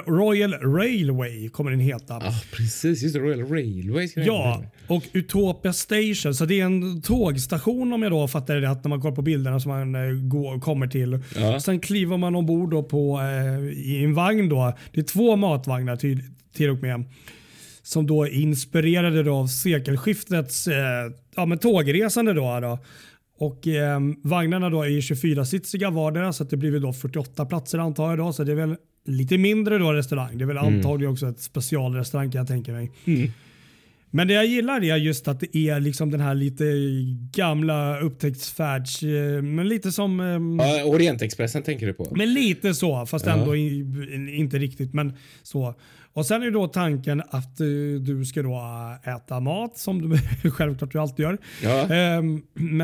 Royal 0.06 0.52
Railway 0.52 1.48
kommer 1.48 1.70
den 1.70 1.80
heta. 1.80 2.14
Ah, 2.14 2.40
precis, 2.52 3.02
just 3.02 3.14
det. 3.14 3.20
Royal 3.20 3.48
Railway. 3.48 4.08
ja, 4.16 4.64
och 4.86 5.04
Utopia 5.12 5.72
Station. 5.72 6.34
Så 6.34 6.44
det 6.44 6.60
är 6.60 6.64
en 6.64 7.02
tågstation 7.02 7.92
om 7.92 8.02
jag 8.02 8.12
då 8.12 8.28
fattar 8.28 8.54
det 8.54 8.70
rätt 8.70 8.84
när 8.84 8.88
man 8.88 9.00
kollar 9.00 9.16
på 9.16 9.22
bilderna 9.22 9.60
som 9.60 9.70
man 9.70 9.94
eh, 9.94 10.12
går, 10.12 10.60
kommer 10.60 10.86
till. 10.86 11.18
Ja. 11.36 11.60
Sen 11.60 11.80
kliver 11.80 12.16
man 12.16 12.34
ombord 12.36 12.70
då 12.70 12.82
på, 12.82 13.20
eh, 13.20 13.78
i 13.78 14.04
en 14.04 14.14
vagn. 14.14 14.48
Då. 14.48 14.72
Det 14.92 15.00
är 15.00 15.04
två 15.04 15.36
matvagnar 15.36 15.96
till, 15.96 16.22
till 16.54 16.70
och 16.70 16.82
med. 16.82 17.04
Som 17.82 18.06
då 18.06 18.28
inspirerade 18.28 19.22
då 19.22 19.34
av 19.34 19.46
sekelskiftets 19.46 20.68
eh, 20.68 20.74
ja, 21.36 21.46
men 21.46 21.58
tågresande. 21.58 22.32
Då, 22.32 22.60
då. 22.60 22.78
Och 23.38 23.66
eh, 23.66 24.00
Vagnarna 24.22 24.70
då 24.70 24.82
är 24.82 24.88
24-sitsiga 24.88 25.90
vardera 25.90 26.32
så 26.32 26.44
det 26.44 26.56
blir 26.56 26.80
då 26.80 26.92
48 26.92 27.46
platser 27.46 27.78
antar 27.78 28.08
jag. 28.08 28.18
Då, 28.18 28.32
så 28.32 28.44
det 28.44 28.52
är 28.52 28.56
väl 28.56 28.76
lite 29.04 29.38
mindre 29.38 29.78
då 29.78 29.92
restaurang. 29.92 30.38
Det 30.38 30.44
är 30.44 30.46
väl 30.46 30.56
mm. 30.56 30.76
antagligen 30.76 31.12
också 31.12 31.28
ett 31.28 31.40
specialrestaurang 31.40 32.30
kan 32.30 32.38
jag 32.38 32.48
tänka 32.48 32.72
mig. 32.72 32.92
Mm. 33.04 33.30
Men 34.10 34.28
det 34.28 34.34
jag 34.34 34.46
gillar 34.46 34.84
är 34.84 34.96
just 34.96 35.28
att 35.28 35.40
det 35.40 35.56
är 35.56 35.80
liksom 35.80 36.10
den 36.10 36.20
här 36.20 36.34
lite 36.34 36.64
gamla 37.32 38.00
upptäcktsfärds... 38.00 39.02
Eh, 39.02 39.42
men 39.42 39.68
lite 39.68 39.92
som... 39.92 40.20
Um, 40.20 40.58
ja, 40.58 40.84
Orientexpressen 40.84 41.62
tänker 41.62 41.86
du 41.86 41.94
på? 41.94 42.08
Men 42.10 42.34
lite 42.34 42.74
så, 42.74 43.06
fast 43.06 43.26
ja. 43.26 43.32
ändå 43.32 43.56
inte 43.56 44.58
riktigt. 44.58 44.94
Men 44.94 45.16
så. 45.42 45.74
Och 46.12 46.26
Sen 46.26 46.42
är 46.42 46.50
då 46.50 46.66
tanken 46.66 47.22
att 47.30 47.60
uh, 47.60 48.00
du 48.00 48.24
ska 48.24 48.42
då 48.42 48.62
äta 49.04 49.40
mat 49.40 49.78
som 49.78 50.10
du 50.10 50.18
självklart 50.50 50.92
du 50.92 50.98
alltid 50.98 51.22
gör. 51.22 51.38
Ja. 51.62 52.18
Um, 52.18 52.42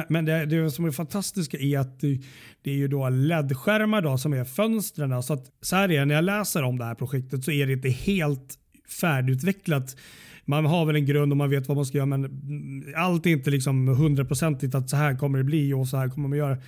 men, 0.08 0.24
det, 0.24 0.46
det 0.46 0.70
som 0.70 0.84
är 0.84 0.90
fantastiska 0.90 1.58
är 1.58 1.78
att 1.78 2.00
det, 2.00 2.70
är 2.70 2.74
ju 2.74 2.88
då 2.88 3.08
LED-skärmar 3.08 4.16
som 4.16 4.32
är 4.32 4.44
fönstren. 4.44 5.22
Så, 5.22 5.32
att, 5.32 5.44
så 5.60 5.76
här 5.76 5.84
är 5.90 5.98
det, 5.98 6.04
när 6.04 6.14
jag 6.14 6.24
läser 6.24 6.62
om 6.62 6.78
det 6.78 6.84
här 6.84 6.94
projektet 6.94 7.44
så 7.44 7.50
är 7.50 7.66
det 7.66 7.72
inte 7.72 7.88
helt 7.88 8.54
färdigutvecklat 9.00 9.96
man 10.44 10.64
har 10.64 10.86
väl 10.86 10.96
en 10.96 11.06
grund 11.06 11.32
och 11.32 11.36
man 11.36 11.50
vet 11.50 11.68
vad 11.68 11.76
man 11.76 11.86
ska 11.86 11.98
göra 11.98 12.06
men 12.06 12.94
allt 12.96 13.26
är 13.26 13.30
inte 13.30 13.50
liksom 13.50 13.88
hundraprocentigt 13.88 14.74
att 14.74 14.90
så 14.90 14.96
här 14.96 15.16
kommer 15.16 15.38
det 15.38 15.44
bli 15.44 15.72
och 15.72 15.88
så 15.88 15.96
här 15.96 16.08
kommer 16.08 16.28
man 16.28 16.38
göra. 16.38 16.58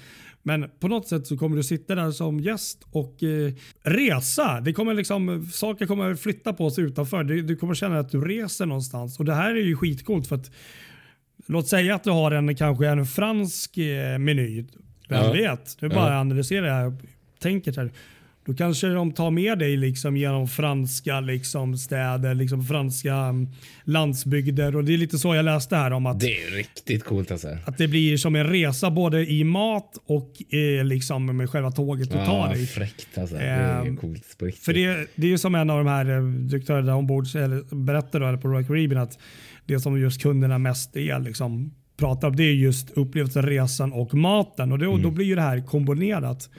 Men 0.42 0.70
på 0.80 0.88
något 0.88 1.08
sätt 1.08 1.26
så 1.26 1.36
kommer 1.36 1.56
du 1.56 1.62
sitta 1.62 1.94
där 1.94 2.10
som 2.10 2.40
gäst 2.40 2.86
och 2.90 3.22
eh, 3.22 3.52
resa. 3.82 4.60
Det 4.60 4.72
kommer 4.72 4.94
liksom, 4.94 5.46
saker 5.52 5.86
kommer 5.86 6.14
flytta 6.14 6.52
på 6.52 6.70
sig 6.70 6.84
utanför. 6.84 7.24
Du, 7.24 7.42
du 7.42 7.56
kommer 7.56 7.74
känna 7.74 7.98
att 7.98 8.10
du 8.10 8.20
reser 8.20 8.66
någonstans 8.66 9.18
och 9.18 9.24
det 9.24 9.34
här 9.34 9.50
är 9.50 9.64
ju 9.64 9.76
skitcoolt 9.76 10.26
för 10.26 10.36
att 10.36 10.50
Låt 11.46 11.68
säga 11.68 11.94
att 11.94 12.04
du 12.04 12.10
har 12.10 12.30
en 12.30 12.56
kanske 12.56 12.88
en 12.88 13.06
fransk 13.06 13.78
eh, 13.78 14.18
meny. 14.18 14.64
Vem 15.08 15.24
ja. 15.24 15.32
vet? 15.32 15.80
Du 15.80 15.88
bara 15.88 16.12
ja. 16.12 16.20
analyserar 16.20 16.66
det 16.66 16.72
här 16.72 16.96
tänket 17.38 17.76
här. 17.76 17.90
Då 18.46 18.54
kanske 18.54 18.88
de 18.88 19.12
tar 19.12 19.30
med 19.30 19.58
dig 19.58 19.76
liksom 19.76 20.16
genom 20.16 20.48
franska 20.48 21.20
liksom 21.20 21.76
städer, 21.76 22.34
liksom 22.34 22.64
franska 22.64 23.14
mm, 23.14 23.48
landsbygder. 23.84 24.76
Och 24.76 24.84
Det 24.84 24.94
är 24.94 24.98
lite 24.98 25.18
så 25.18 25.34
jag 25.34 25.44
läste 25.44 25.76
här 25.76 25.90
om 25.90 26.06
att 26.06 26.20
det 26.20 26.42
är 26.42 26.50
riktigt 26.50 27.04
coolt. 27.04 27.30
Alltså. 27.30 27.48
Att 27.64 27.78
det 27.78 27.88
blir 27.88 28.16
som 28.16 28.36
en 28.36 28.46
resa 28.46 28.90
både 28.90 29.26
i 29.26 29.44
mat 29.44 29.98
och 30.06 30.54
eh, 30.54 30.84
liksom 30.84 31.36
med 31.36 31.50
själva 31.50 31.70
tåget 31.70 32.10
du 32.10 32.16
tar 32.16 32.48
dig. 32.48 32.66
Fräckt 32.66 33.18
alltså. 33.18 33.36
Det 33.36 33.42
är 33.42 33.86
eh, 33.86 33.94
coolt 33.94 34.38
på 34.38 34.44
riktigt. 34.44 34.64
För 34.64 34.72
det, 34.72 35.06
det 35.14 35.26
är 35.26 35.30
ju 35.30 35.38
som 35.38 35.54
en 35.54 35.70
av 35.70 35.78
de 35.78 35.86
här 35.86 36.10
eh, 36.10 36.22
direktörerna 36.22 36.96
ombord 36.96 37.24
berättade 37.70 38.38
på 38.38 38.48
Royal 38.48 38.64
Caribbean 38.64 39.02
att 39.02 39.18
det 39.64 39.80
som 39.80 40.00
just 40.00 40.22
kunderna 40.22 40.58
mest 40.58 40.96
är 40.96 41.18
liksom 41.18 41.74
pratar 41.96 42.28
om 42.28 42.36
det 42.36 42.42
är 42.42 42.52
just 42.52 42.90
upplevelsen, 42.90 43.42
resan 43.42 43.92
och 43.92 44.14
maten. 44.14 44.72
Och 44.72 44.78
då, 44.78 44.90
mm. 44.90 45.02
då 45.02 45.10
blir 45.10 45.26
ju 45.26 45.34
det 45.34 45.42
här 45.42 45.66
kombinerat. 45.66 46.50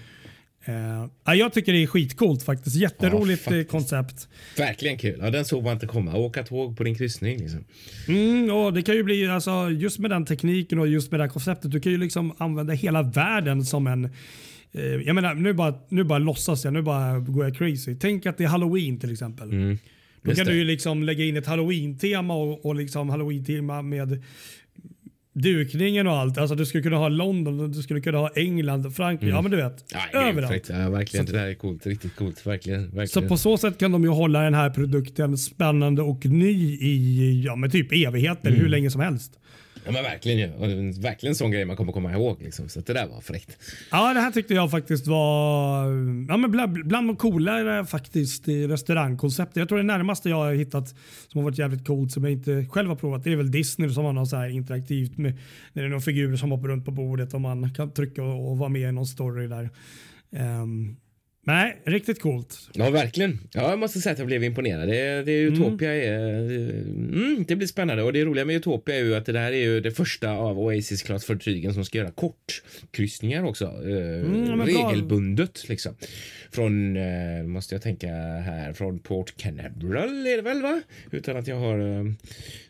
Uh, 0.69 1.35
jag 1.35 1.53
tycker 1.53 1.73
det 1.73 1.83
är 1.83 1.87
skitcoolt 1.87 2.43
faktiskt. 2.43 2.75
Jätteroligt 2.75 3.41
ja, 3.45 3.51
faktiskt. 3.51 3.71
koncept. 3.71 4.27
Verkligen 4.57 4.97
kul. 4.97 5.19
Ja, 5.21 5.29
den 5.29 5.45
såg 5.45 5.63
man 5.63 5.73
inte 5.73 5.87
komma. 5.87 6.15
Åka 6.15 6.43
tåg 6.43 6.77
på 6.77 6.83
din 6.83 6.95
kryssning. 6.95 7.37
Liksom. 7.39 7.63
Mm, 8.07 8.51
och 8.51 8.73
det 8.73 8.81
kan 8.81 8.95
ju 8.95 9.03
bli, 9.03 9.27
alltså, 9.27 9.69
just 9.69 9.99
med 9.99 10.11
den 10.11 10.25
tekniken 10.25 10.79
och 10.79 10.87
just 10.87 11.11
med 11.11 11.19
det 11.19 11.23
här 11.23 11.29
konceptet, 11.29 11.71
du 11.71 11.79
kan 11.79 11.91
ju 11.91 11.97
liksom 11.97 12.33
använda 12.37 12.73
hela 12.73 13.01
världen 13.01 13.65
som 13.65 13.87
en 13.87 14.05
eh, 14.71 14.81
jag 14.81 15.15
menar, 15.15 15.33
nu 15.33 15.53
bara, 15.53 15.73
nu 15.89 16.03
bara 16.03 16.19
låtsas 16.19 16.63
jag, 16.63 16.73
nu 16.73 16.81
bara 16.81 17.19
går 17.19 17.45
jag 17.45 17.57
crazy. 17.57 17.95
Tänk 17.95 18.25
att 18.25 18.37
det 18.37 18.43
är 18.43 18.47
halloween 18.47 18.99
till 18.99 19.11
exempel. 19.11 19.49
Mm, 19.49 19.77
Då 20.21 20.35
kan 20.35 20.45
det. 20.45 20.51
du 20.51 20.57
ju 20.57 20.63
liksom 20.63 21.03
lägga 21.03 21.23
in 21.25 21.37
ett 21.37 21.47
halloween-tema 21.47 22.35
och, 22.35 22.65
och 22.65 22.75
liksom 22.75 23.09
halloween-tema 23.09 23.81
med 23.81 24.23
dukningen 25.41 26.07
och 26.07 26.13
allt. 26.13 26.37
Alltså 26.37 26.55
du 26.55 26.65
skulle 26.65 26.83
kunna 26.83 26.97
ha 26.97 27.09
London, 27.09 27.71
du 27.71 27.81
skulle 27.81 28.01
kunna 28.01 28.17
ha 28.17 28.29
England, 28.35 28.95
Frankrike. 28.95 29.25
Mm. 29.25 29.35
Ja 29.35 29.41
men 29.41 29.51
du 29.51 29.57
vet. 29.57 29.85
Ja, 29.93 30.19
överallt. 30.19 30.69
Ja, 30.69 30.89
verkligen. 30.89 31.27
Så, 31.27 31.33
det 31.33 31.39
där 31.39 31.47
är 31.47 31.53
coolt. 31.53 31.87
Riktigt 31.87 32.15
coolt. 32.15 32.45
Verkligen, 32.45 32.81
verkligen. 32.81 33.07
Så 33.07 33.21
på 33.21 33.37
så 33.37 33.57
sätt 33.57 33.77
kan 33.77 33.91
de 33.91 34.03
ju 34.03 34.09
hålla 34.09 34.41
den 34.41 34.53
här 34.53 34.69
produkten 34.69 35.37
spännande 35.37 36.01
och 36.01 36.25
ny 36.25 36.77
i 36.81 37.41
ja, 37.45 37.55
men 37.55 37.69
typ 37.69 37.91
evigheter, 37.91 38.47
mm. 38.47 38.61
hur 38.61 38.69
länge 38.69 38.91
som 38.91 39.01
helst. 39.01 39.39
Ja 39.87 39.93
men 39.93 40.03
verkligen 40.03 40.37
ju. 40.37 40.47
Verkligen 41.01 41.31
en 41.31 41.35
sån 41.35 41.51
grej 41.51 41.65
man 41.65 41.75
kommer 41.75 41.91
komma 41.91 42.11
ihåg. 42.11 42.41
Liksom. 42.41 42.69
Så 42.69 42.79
det 42.79 42.93
där 42.93 43.07
var 43.07 43.21
fräckt. 43.21 43.57
Ja 43.91 44.13
det 44.13 44.19
här 44.19 44.31
tyckte 44.31 44.53
jag 44.53 44.71
faktiskt 44.71 45.07
var 45.07 45.85
ja, 46.29 46.37
men 46.37 46.51
bland, 46.51 46.87
bland 46.87 47.09
de 47.09 47.15
coolare 47.15 47.85
faktiskt 47.85 48.47
i 48.47 48.67
restaurangkonceptet. 48.67 49.55
Jag 49.55 49.69
tror 49.69 49.77
det 49.77 49.83
närmaste 49.83 50.29
jag 50.29 50.37
har 50.37 50.53
hittat 50.53 50.89
som 51.27 51.39
har 51.39 51.43
varit 51.43 51.57
jävligt 51.57 51.87
coolt 51.87 52.11
som 52.11 52.23
jag 52.23 52.33
inte 52.33 52.65
själv 52.69 52.89
har 52.89 52.95
provat 52.95 53.23
det 53.23 53.31
är 53.31 53.35
väl 53.35 53.51
Disney 53.51 53.89
som 53.89 54.05
har 54.05 54.13
något 54.13 54.29
så 54.29 54.35
här 54.35 54.49
interaktivt 54.49 55.17
med 55.17 55.33
när 55.73 55.83
det 55.83 55.87
är 55.87 55.89
några 55.89 56.01
figurer 56.01 56.37
som 56.37 56.51
hoppar 56.51 56.67
runt 56.67 56.85
på 56.85 56.91
bordet 56.91 57.33
och 57.33 57.41
man 57.41 57.73
kan 57.73 57.91
trycka 57.91 58.23
och, 58.23 58.51
och 58.51 58.57
vara 58.57 58.69
med 58.69 58.89
i 58.89 58.91
någon 58.91 59.07
story 59.07 59.47
där. 59.47 59.69
Um, 60.29 60.97
Nej, 61.47 61.77
riktigt 61.85 62.21
coolt. 62.21 62.69
Ja, 62.73 62.89
verkligen. 62.89 63.39
Ja, 63.53 63.69
jag 63.69 63.79
måste 63.79 63.99
säga 63.99 64.13
att 64.13 64.19
jag 64.19 64.27
blev 64.27 64.43
imponerad. 64.43 64.87
Det, 64.87 65.23
det 65.23 65.31
är 65.31 65.41
Utopia 65.41 65.93
är... 65.95 66.39
Mm, 66.39 67.45
det 67.47 67.55
blir 67.55 67.67
spännande. 67.67 68.03
Och 68.03 68.13
det 68.13 68.25
roliga 68.25 68.45
med 68.45 68.55
Utopia 68.55 68.95
är 68.95 69.03
ju 69.03 69.15
att 69.15 69.25
det 69.25 69.31
där 69.31 69.51
är 69.51 69.57
ju 69.57 69.79
det 69.79 69.91
första 69.91 70.31
av 70.31 70.59
Oasis 70.59 71.03
Class-fartygen 71.03 71.73
som 71.73 71.85
ska 71.85 71.97
göra 71.97 72.11
kortkryssningar 72.11 73.43
också. 73.43 73.65
Eh, 73.65 74.07
Mm, 74.17 74.61
regelbundet 74.61 75.69
liksom. 75.69 75.95
Från, 76.51 76.97
eh, 76.97 77.43
måste 77.43 77.75
jag 77.75 77.81
tänka 77.81 78.07
här, 78.07 78.73
från 78.73 78.99
Port 78.99 79.33
Canaveral 79.37 80.27
är 80.27 80.35
det 80.35 80.41
väl 80.41 80.61
va? 80.61 80.81
Utan 81.11 81.37
att 81.37 81.47
jag 81.47 81.55
har 81.55 81.79
eh, 81.79 82.05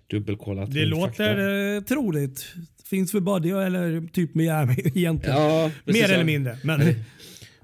dubbelkollat 0.08 0.74
Det 0.74 0.86
låter 0.86 1.76
eh, 1.76 1.82
troligt. 1.82 2.46
Finns 2.90 3.12
för 3.12 3.20
body 3.20 3.50
eller 3.50 4.08
typ 4.14 4.36
Miami 4.36 4.76
egentligen. 4.96 5.38
Ja, 5.38 5.72
Mer 5.86 6.12
eller 6.12 6.24
mindre. 6.24 6.58
Men 6.64 6.80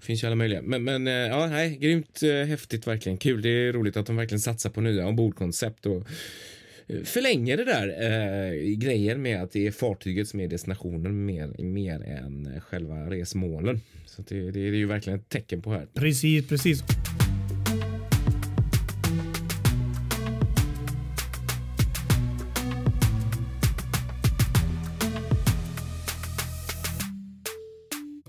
Finns 0.04 0.24
ju 0.24 0.28
alla 0.28 0.36
möjliga. 0.36 0.62
Men, 0.62 0.84
men 0.84 1.08
eh, 1.08 1.13
ja, 1.13 1.48
nej, 1.48 1.78
grymt 1.78 2.24
eh, 2.24 2.48
häftigt 2.48 2.88
verkligen. 2.88 3.18
Kul. 3.18 3.42
Det 3.42 3.50
är 3.50 3.74
roligt 3.74 3.98
att 3.98 4.06
de 4.06 4.16
verkligen 4.16 4.39
satsar 4.39 4.70
på 4.70 4.82
nya 4.82 5.08
ombordkoncept 5.08 5.86
och 5.86 6.08
eh, 6.88 7.04
förlänger 7.04 7.58
det 7.58 7.66
där 7.66 7.88
eh, 7.88 8.76
grejen 8.78 9.22
med 9.22 9.44
att 9.44 9.52
det 9.52 9.68
är 9.68 9.72
fartyget 9.72 10.28
som 10.28 10.39
är 10.39 10.48
destinationen 10.48 11.26
mer, 11.26 11.63
mer 11.63 12.04
än 12.04 12.62
själva 12.62 13.10
resmålen. 13.10 13.82
Så 14.06 14.22
det 14.22 14.36
det, 14.36 14.52
det 14.52 14.60
är 14.60 14.72
ju 14.72 14.86
verkligen 14.86 15.20
ett 15.20 15.30
tecken 15.30 15.62
på 15.62 15.72
här. 15.72 15.88
precis, 15.94 16.48
precis. 16.48 16.84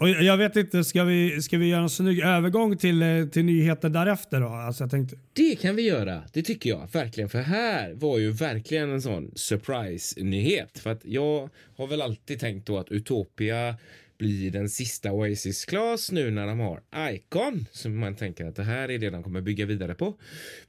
Och 0.04 0.10
jag 0.10 0.36
vet 0.36 0.56
inte, 0.56 0.84
ska 0.84 1.04
vi, 1.04 1.42
ska 1.42 1.58
vi 1.58 1.68
göra 1.68 1.82
en 1.82 1.90
snygg 1.90 2.20
övergång 2.20 2.76
till, 2.76 3.02
eh, 3.02 3.26
till 3.26 3.44
nyheter 3.44 3.88
därefter 3.88 4.40
då? 4.40 4.48
Alltså 4.48 4.82
jag 4.82 4.90
tänkte, 4.90 5.16
Det 5.32 5.56
kan 5.56 5.76
vi 5.76 5.82
göra. 5.82 6.22
Det 6.32 6.42
tycker 6.42 6.70
jag 6.70 6.88
verkligen. 6.92 7.30
För 7.30 7.38
här 7.38 7.92
var 7.94 8.18
ju 8.18 8.30
verkligen 8.30 8.90
en 8.90 9.02
sån 9.02 9.30
surprise-nyhet. 9.34 10.78
För 10.78 10.90
att 10.90 11.00
jag 11.04 11.50
har 11.76 11.86
väl 11.86 12.02
alltid 12.02 12.40
tänkt 12.40 12.66
då 12.66 12.78
att 12.78 12.90
Utopia 12.90 13.76
blir 14.18 14.50
den 14.50 14.68
sista 14.68 15.12
Oasis 15.12 15.64
Class 15.64 16.12
nu 16.12 16.30
när 16.30 16.46
de 16.46 16.60
har 16.60 16.80
Icon. 17.12 17.66
Så 17.72 17.88
man 17.88 18.16
tänker 18.16 18.44
att 18.46 18.56
det 18.56 18.62
här 18.62 18.90
är 18.90 18.98
det 18.98 19.10
de 19.10 19.22
kommer 19.22 19.40
bygga 19.40 19.66
vidare 19.66 19.94
på. 19.94 20.14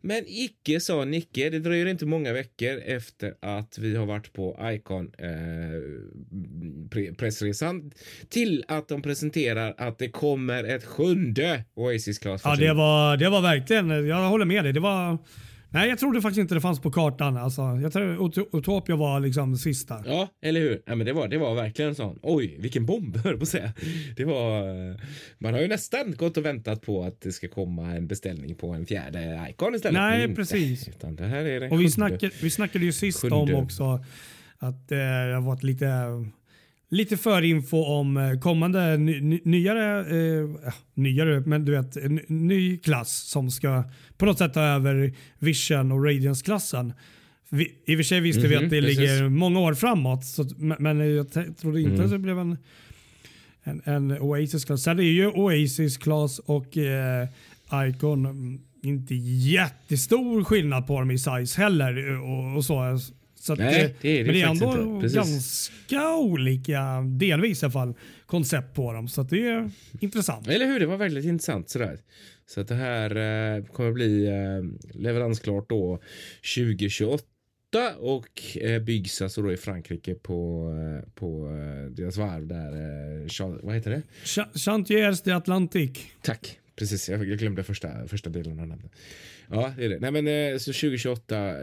Men 0.01 0.23
icke 0.27 0.79
sa 0.79 1.05
Nicke. 1.05 1.49
Det 1.49 1.59
dröjer 1.59 1.85
inte 1.85 2.05
många 2.05 2.33
veckor 2.33 2.81
efter 2.85 3.33
att 3.39 3.77
vi 3.77 3.95
har 3.95 4.05
varit 4.05 4.33
på 4.33 4.59
Icon 4.73 5.11
eh, 5.17 5.27
pre- 6.89 7.15
pressresan 7.15 7.91
till 8.29 8.63
att 8.67 8.87
de 8.87 9.01
presenterar 9.01 9.75
att 9.77 9.97
det 9.97 10.09
kommer 10.09 10.63
ett 10.63 10.85
sjunde 10.85 11.63
Oasis 11.73 12.19
Class. 12.19 12.41
ja 12.43 12.55
det 12.55 12.73
var, 12.73 13.17
det 13.17 13.29
var 13.29 13.41
verkligen, 13.41 14.07
jag 14.07 14.29
håller 14.29 14.45
med 14.45 14.63
dig. 14.63 14.73
Det 14.73 14.79
var, 14.79 15.17
nej 15.75 15.89
jag 15.89 15.99
trodde 15.99 16.21
faktiskt 16.21 16.39
inte 16.39 16.53
det 16.55 16.61
fanns 16.61 16.79
på 16.81 16.91
kartan. 16.91 17.37
Alltså, 17.37 17.61
jag 17.61 17.93
tror 17.93 18.25
Ut- 18.27 18.47
Utopia 18.53 18.95
var 18.95 19.19
liksom 19.19 19.57
sista. 19.57 20.03
Ja, 20.05 20.27
eller 20.41 20.59
hur? 20.61 20.81
Ja, 20.85 20.95
men 20.95 21.05
det, 21.07 21.13
var, 21.13 21.27
det 21.27 21.37
var 21.37 21.55
verkligen 21.55 21.89
en 21.89 21.95
sån. 21.95 22.19
Oj, 22.21 22.55
vilken 22.59 22.85
bomb, 22.85 23.17
höll 23.23 23.37
på 23.37 23.43
att 23.43 23.49
säga. 23.49 23.73
Det 24.17 24.25
var... 24.25 24.63
Man 25.43 25.53
har 25.53 25.61
ju 25.61 25.67
nästan 25.67 26.15
gått 26.17 26.37
och 26.37 26.45
väntat 26.45 26.81
på 26.81 27.03
att 27.03 27.21
det 27.21 27.31
ska 27.31 27.47
komma 27.47 27.91
en 27.95 28.07
beställning 28.07 28.55
på 28.55 28.69
en 28.73 28.85
fjärde 28.85 29.47
Icon 29.49 29.75
istället. 29.75 30.01
Nej, 30.01 30.35
precis. 30.35 30.87
Utan 30.87 31.15
det 31.15 31.23
här 31.25 31.45
är 31.45 31.71
Och 31.73 31.81
vi 31.81 31.89
snackade, 31.91 32.31
vi 32.41 32.49
snackade 32.49 32.85
ju 32.85 32.91
sist 32.93 33.21
Sjunde. 33.21 33.35
om 33.35 33.63
också 33.63 34.03
att 34.57 34.91
eh, 34.91 34.97
det 34.97 35.33
har 35.33 35.41
varit 35.41 35.63
lite, 35.63 35.85
lite 36.89 37.17
förinfo 37.17 37.77
om 37.83 38.17
eh, 38.17 38.39
kommande 38.39 38.97
ny, 38.97 39.21
ny, 39.21 39.39
nyare, 39.43 39.99
eh, 40.09 40.49
ja, 40.65 40.73
nyare, 40.93 41.39
men 41.45 41.65
du 41.65 41.71
vet, 41.71 41.97
en 41.97 42.15
ny 42.27 42.77
klass 42.77 43.11
som 43.29 43.51
ska 43.51 43.83
på 44.17 44.25
något 44.25 44.37
sätt 44.37 44.53
ta 44.53 44.61
över 44.61 45.13
Vision 45.39 45.91
och 45.91 46.05
Radiance-klassen. 46.05 46.93
Vi, 47.49 47.71
I 47.85 47.93
och 47.95 47.97
för 47.97 48.03
sig 48.03 48.19
visste 48.19 48.41
vi 48.47 48.55
Mhm, 48.55 48.63
att 48.65 48.69
det 48.69 48.81
precis. 48.81 48.99
ligger 48.99 49.29
många 49.29 49.59
år 49.59 49.73
framåt, 49.73 50.25
så, 50.25 50.45
men, 50.57 51.15
jag 51.15 51.31
trodde 51.57 51.81
inte 51.81 51.93
Mm. 51.93 52.05
att 52.05 52.11
det 52.11 52.19
blev 52.19 52.39
en, 52.39 52.57
en, 53.63 53.81
en 53.85 54.11
Oasis-klass. 54.11 54.83
Sen 54.83 54.99
är 54.99 55.03
ju 55.03 55.27
Oasis-klass 55.27 56.39
och 56.39 56.77
eh, 56.77 57.27
Icon 57.89 58.25
mm, 58.25 58.59
inte 58.83 59.15
jättestor 59.15 60.43
skillnad 60.43 60.87
på 60.87 60.99
dem 60.99 61.11
i 61.11 61.17
size 61.17 61.61
heller. 61.61 62.11
eh, 62.13 62.19
Och, 62.31 62.55
och 62.57 62.65
så. 62.65 62.99
Så 63.45 63.53
att, 63.53 63.59
Nej, 63.59 63.83
eh, 63.83 63.91
det 64.01 64.23
men 64.23 64.33
det 64.33 64.41
är 64.41 64.47
ändå 64.47 64.99
ganska 65.13 66.15
olika, 66.17 67.01
delvis 67.01 67.61
i 67.63 67.65
alla 67.65 67.71
fall, 67.71 67.93
koncept 68.25 68.73
på 68.75 68.93
dem. 68.93 69.07
Så 69.07 69.21
att 69.21 69.29
det 69.29 69.47
är 69.47 69.71
intressant. 69.99 70.47
Eller 70.47 70.65
hur? 70.65 70.79
Det 70.79 70.85
var 70.85 70.97
väldigt 70.97 71.25
intressant 71.25 71.69
sådär. 71.69 71.99
Så 72.47 72.61
att 72.61 72.67
det 72.67 72.75
här 72.75 73.09
eh, 73.57 73.63
kommer 73.65 73.91
bli 73.91 74.25
eh, 74.27 74.97
leveransklart 75.01 75.69
då 75.69 75.99
2028 76.55 77.23
och 77.99 78.57
eh, 78.61 78.81
byggs 78.81 79.21
alltså 79.21 79.41
då 79.41 79.53
i 79.53 79.57
Frankrike 79.57 80.15
på, 80.15 80.71
eh, 81.03 81.09
på 81.13 81.47
eh, 81.47 81.91
deras 81.91 82.17
varv 82.17 82.47
där. 82.47 83.65
Vad 83.65 83.75
heter 83.75 83.91
det? 83.91 84.01
Ch- 84.23 84.57
Chantiers 84.65 85.21
de 85.21 85.31
Atlantique. 85.31 86.01
Tack. 86.21 86.59
Precis, 86.75 87.09
jag 87.09 87.25
jag 87.25 87.37
glömde 87.37 87.63
första, 87.63 88.07
första 88.07 88.29
delen 88.29 88.59
av 88.59 88.67
namnet. 88.67 88.91
Ja, 89.49 89.73
det 89.77 89.85
är 89.85 89.89
det. 89.89 89.99
Nej, 89.99 90.11
men 90.11 90.27
eh, 90.27 90.57
så 90.57 90.73
2028 90.73 91.49
eh, 91.49 91.55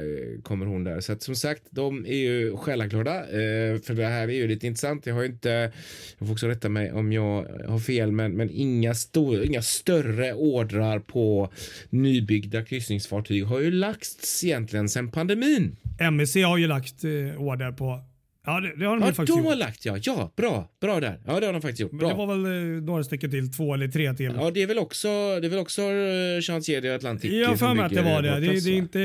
kommer 0.43 0.67
hon 0.67 0.85
där. 0.85 1.01
Så 1.01 1.13
att 1.13 1.23
som 1.23 1.37
sagt, 1.37 1.63
de 1.71 2.07
är 2.07 2.15
ju 2.15 2.57
själaglada. 2.57 3.19
Eh, 3.21 3.81
för 3.81 3.95
det 3.95 4.07
här 4.07 4.29
är 4.29 4.33
ju 4.33 4.49
lite 4.49 4.67
intressant. 4.67 5.07
Jag 5.07 5.15
har 5.15 5.23
ju 5.23 5.29
inte, 5.29 5.73
jag 6.19 6.29
får 6.29 6.33
också 6.33 6.47
rätta 6.47 6.69
mig 6.69 6.93
om 6.93 7.13
jag 7.13 7.47
har 7.69 7.79
fel, 7.79 8.13
men, 8.13 8.33
men 8.33 8.51
inga, 8.51 8.95
stor, 8.95 9.45
inga 9.45 9.63
större 9.63 10.33
ordrar 10.35 10.99
på 10.99 11.53
nybyggda 11.91 12.65
kryssningsfartyg 12.65 13.45
har 13.45 13.61
ju 13.61 13.71
lagts 13.71 14.45
egentligen 14.45 14.89
sedan 14.89 15.11
pandemin. 15.11 15.77
MSC 15.99 16.37
har 16.37 16.59
ju 16.59 16.67
lagt 16.67 17.05
order 17.39 17.73
på... 17.73 18.05
Ja, 18.47 18.61
det, 18.61 18.77
det 18.77 18.85
har 18.85 18.97
de 18.97 19.07
Ja, 19.07 19.13
faktiskt 19.13 19.39
de 19.39 19.45
har 19.45 19.51
gjort. 19.53 19.59
lagt 19.59 19.85
ja. 19.85 19.99
Ja, 20.03 20.33
bra. 20.37 20.69
Bra 20.81 21.01
där. 21.01 21.21
Ja, 21.27 21.41
det 21.41 21.47
har 21.47 21.53
de 21.53 21.63
faktiskt 21.63 21.81
gjort. 21.81 21.93
Men 21.93 21.99
Bra. 21.99 22.09
det 22.09 22.15
var 22.15 22.27
väl 22.27 22.45
eh, 22.77 22.83
några 22.83 23.05
stycken 23.05 23.31
till, 23.31 23.53
två 23.53 23.75
eller 23.75 23.89
tre 23.89 24.15
till. 24.15 24.33
Ja, 24.37 24.51
det 24.51 24.63
är 24.63 24.67
väl 24.67 24.79
också, 24.79 25.09
det 25.41 25.47
är 25.47 25.49
väl 25.49 25.59
också 25.59 25.83
uh, 25.83 26.41
Chantier 26.41 26.81
de 26.81 26.91
Atlantique 26.95 27.37
Jag 27.37 27.49
har 27.49 27.57
för 27.57 27.75
mig 27.75 27.85
att 27.85 27.93
det 27.93 28.03
var 28.03 28.23
det. 28.23 28.31
Det, 28.35 28.41
det 28.41 28.47
är 28.47 28.71
va? 28.71 28.77
inte 28.77 28.99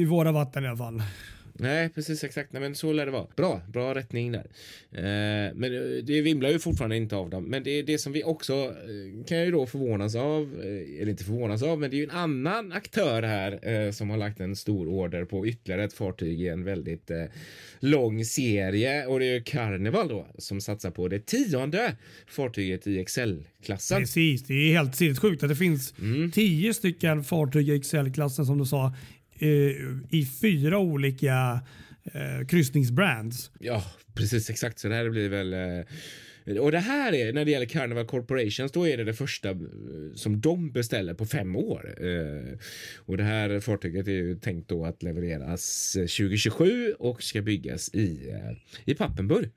i 0.00 0.04
våra 0.04 0.32
vatten 0.32 0.64
i 0.64 0.68
alla 0.68 0.76
fall. 0.76 1.02
Nej, 1.60 1.88
precis 1.88 2.24
exakt. 2.24 2.52
Nej, 2.52 2.62
men 2.62 2.74
så 2.74 2.92
lär 2.92 3.06
det 3.06 3.12
vara. 3.12 3.26
Bra, 3.36 3.60
bra 3.68 3.94
rättning 3.94 4.32
där. 4.32 4.46
Eh, 4.92 5.54
men 5.54 5.64
eh, 5.64 6.02
det 6.04 6.20
vimlar 6.22 6.50
ju 6.50 6.58
fortfarande 6.58 6.96
inte 6.96 7.16
av 7.16 7.30
dem. 7.30 7.44
Men 7.44 7.62
det 7.62 7.70
är 7.70 7.82
det 7.82 7.98
som 7.98 8.12
vi 8.12 8.24
också 8.24 8.54
eh, 8.54 9.24
kan 9.26 9.44
ju 9.44 9.50
då 9.50 9.66
förvånas 9.66 10.14
av, 10.14 10.42
eh, 10.62 11.00
eller 11.00 11.08
inte 11.10 11.24
förvånas 11.24 11.62
av, 11.62 11.80
men 11.80 11.90
det 11.90 11.96
är 11.96 11.98
ju 11.98 12.04
en 12.04 12.10
annan 12.10 12.72
aktör 12.72 13.22
här 13.22 13.68
eh, 13.86 13.90
som 13.92 14.10
har 14.10 14.16
lagt 14.16 14.40
en 14.40 14.56
stor 14.56 14.88
order 14.88 15.24
på 15.24 15.46
ytterligare 15.46 15.84
ett 15.84 15.92
fartyg 15.92 16.40
i 16.40 16.48
en 16.48 16.64
väldigt 16.64 17.10
eh, 17.10 17.24
lång 17.80 18.24
serie 18.24 19.06
och 19.06 19.18
det 19.20 19.26
är 19.26 19.34
ju 19.34 19.42
Carnival 19.42 20.08
då 20.08 20.26
som 20.38 20.60
satsar 20.60 20.90
på 20.90 21.08
det 21.08 21.26
tionde 21.26 21.96
fartyget 22.26 22.86
i 22.86 22.98
Excel-klassen. 22.98 24.00
Precis, 24.00 24.42
det 24.42 24.54
är 24.54 24.72
helt 24.72 24.96
sinnessjukt 24.96 25.42
att 25.42 25.48
det 25.48 25.56
finns 25.56 25.94
Mm. 26.00 26.30
tio 26.30 26.74
stycken 26.74 27.24
fartyg 27.24 27.68
i 27.68 27.80
XL-klassen 27.80 28.46
som 28.46 28.58
du 28.58 28.64
sa 28.66 28.94
Eh, 29.40 29.76
i 30.10 30.26
fyra 30.40 30.78
olika 30.78 31.60
eh, 32.04 32.46
kryssningsbrands. 32.46 33.50
Ja, 33.58 33.84
precis 34.14 34.50
exakt. 34.50 34.78
Så 34.78 34.88
det 34.88 34.94
här 34.94 35.10
blir 35.10 35.28
väl... 35.28 35.52
Eh, 35.52 35.84
och 36.60 36.72
det 36.72 36.78
här 36.78 37.12
är, 37.12 37.32
när 37.32 37.44
det 37.44 37.50
gäller 37.50 37.66
Carnival 37.66 38.06
Corporations, 38.06 38.72
då 38.72 38.88
är 38.88 38.96
det 38.96 39.04
det 39.04 39.14
första 39.14 39.50
eh, 39.50 39.56
som 40.14 40.40
de 40.40 40.72
beställer 40.72 41.14
på 41.14 41.26
fem 41.26 41.56
år. 41.56 41.94
Eh, 42.04 42.58
och 42.96 43.16
det 43.16 43.22
här 43.22 43.60
fartyget 43.60 44.08
är 44.08 44.12
ju 44.12 44.34
tänkt 44.34 44.68
då 44.68 44.84
att 44.84 45.02
levereras 45.02 45.96
eh, 45.96 46.00
2027 46.00 46.92
och 46.92 47.22
ska 47.22 47.42
byggas 47.42 47.94
i, 47.94 48.34
i 48.84 48.94
Pappenburg. 48.94 49.50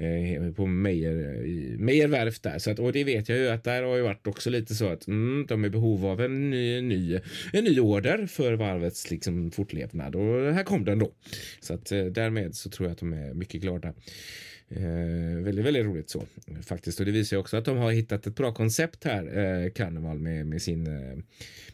Eh, 0.00 0.52
på 0.52 0.66
Meijer, 0.66 1.34
eh, 1.34 1.44
i 1.44 1.76
Meijer 1.78 2.08
där. 2.42 2.58
Så 2.58 2.70
att, 2.70 2.78
och 2.78 2.92
det 2.92 3.04
vet 3.04 3.28
jag 3.28 3.38
ju 3.38 3.48
att 3.48 3.64
där 3.64 3.82
har 3.82 3.96
ju 3.96 4.02
varit 4.02 4.26
också 4.26 4.50
lite 4.50 4.74
så 4.74 4.88
att 4.88 5.06
mm, 5.06 5.46
de 5.48 5.64
är 5.64 5.68
i 5.68 5.70
behov 5.70 6.06
av 6.06 6.20
en 6.20 6.50
ny, 6.50 6.80
ny, 6.80 7.18
en 7.52 7.64
ny 7.64 7.80
order 7.80 8.26
för 8.26 8.52
varvets 8.52 9.10
liksom, 9.10 9.50
fortlevnad. 9.50 10.16
Och 10.16 10.54
här 10.54 10.64
kom 10.64 10.84
den 10.84 10.98
då. 10.98 11.12
Så 11.60 11.74
att 11.74 11.92
eh, 11.92 12.04
därmed 12.04 12.54
så 12.54 12.70
tror 12.70 12.88
jag 12.88 12.92
att 12.92 12.98
de 12.98 13.12
är 13.12 13.34
mycket 13.34 13.60
glada. 13.60 13.92
Eh, 14.76 15.42
väldigt, 15.44 15.64
väldigt 15.64 15.84
roligt 15.86 16.10
så 16.10 16.22
faktiskt. 16.66 17.00
Och 17.00 17.06
det 17.06 17.12
visar 17.12 17.36
ju 17.36 17.40
också 17.40 17.56
att 17.56 17.64
de 17.64 17.76
har 17.76 17.90
hittat 17.90 18.26
ett 18.26 18.36
bra 18.36 18.52
koncept 18.52 19.04
här, 19.04 19.38
eh, 19.64 19.70
Carnival 19.70 20.18
med, 20.18 20.46
med 20.46 20.62
sin, 20.62 20.86
eh, 20.86 21.18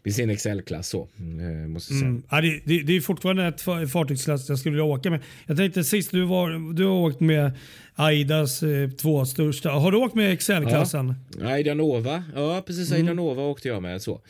med 0.03 0.15
sin 0.15 0.31
Excel-klass 0.31 0.89
så. 0.89 1.09
Eh, 1.19 1.69
måste 1.69 1.93
säga. 1.95 2.07
Mm. 2.09 2.23
Ja, 2.31 2.41
det, 2.41 2.61
det, 2.65 2.83
det 2.83 2.97
är 2.97 3.01
fortfarande 3.01 3.47
ett 3.47 3.63
fa- 3.65 3.87
fartygsklass 3.87 4.49
jag 4.49 4.59
skulle 4.59 4.73
vilja 4.73 4.85
åka 4.85 5.11
med. 5.11 5.21
Jag 5.47 5.57
tänkte 5.57 5.85
sist 5.85 6.11
du, 6.11 6.25
var, 6.25 6.75
du 6.75 6.85
har 6.85 6.93
åkt 6.93 7.21
med 7.21 7.51
Aidas 7.95 8.63
eh, 8.63 8.91
två 8.91 9.25
största. 9.25 9.71
Har 9.71 9.93
du 9.93 9.99
åkt 9.99 10.15
med 10.15 10.39
XL-klassen? 10.39 11.15
Aida 11.43 11.75
Nova, 11.75 12.25
ja 12.35 12.63
precis 12.67 12.93
Aida 12.93 13.13
Nova 13.15 13.43
åkte 13.43 13.69
jag 13.69 13.83
med 13.83 14.03
så. 14.03 14.21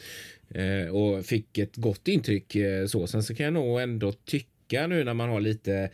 Eh, 0.50 0.94
och 0.94 1.24
fick 1.26 1.58
ett 1.58 1.76
gott 1.76 2.08
intryck 2.08 2.56
så. 2.88 3.06
Sen 3.06 3.22
så 3.22 3.34
kan 3.34 3.44
jag 3.44 3.52
nog 3.52 3.80
ändå 3.80 4.12
tycka 4.12 4.86
nu 4.86 5.04
när 5.04 5.14
man 5.14 5.28
har 5.28 5.40
lite 5.40 5.90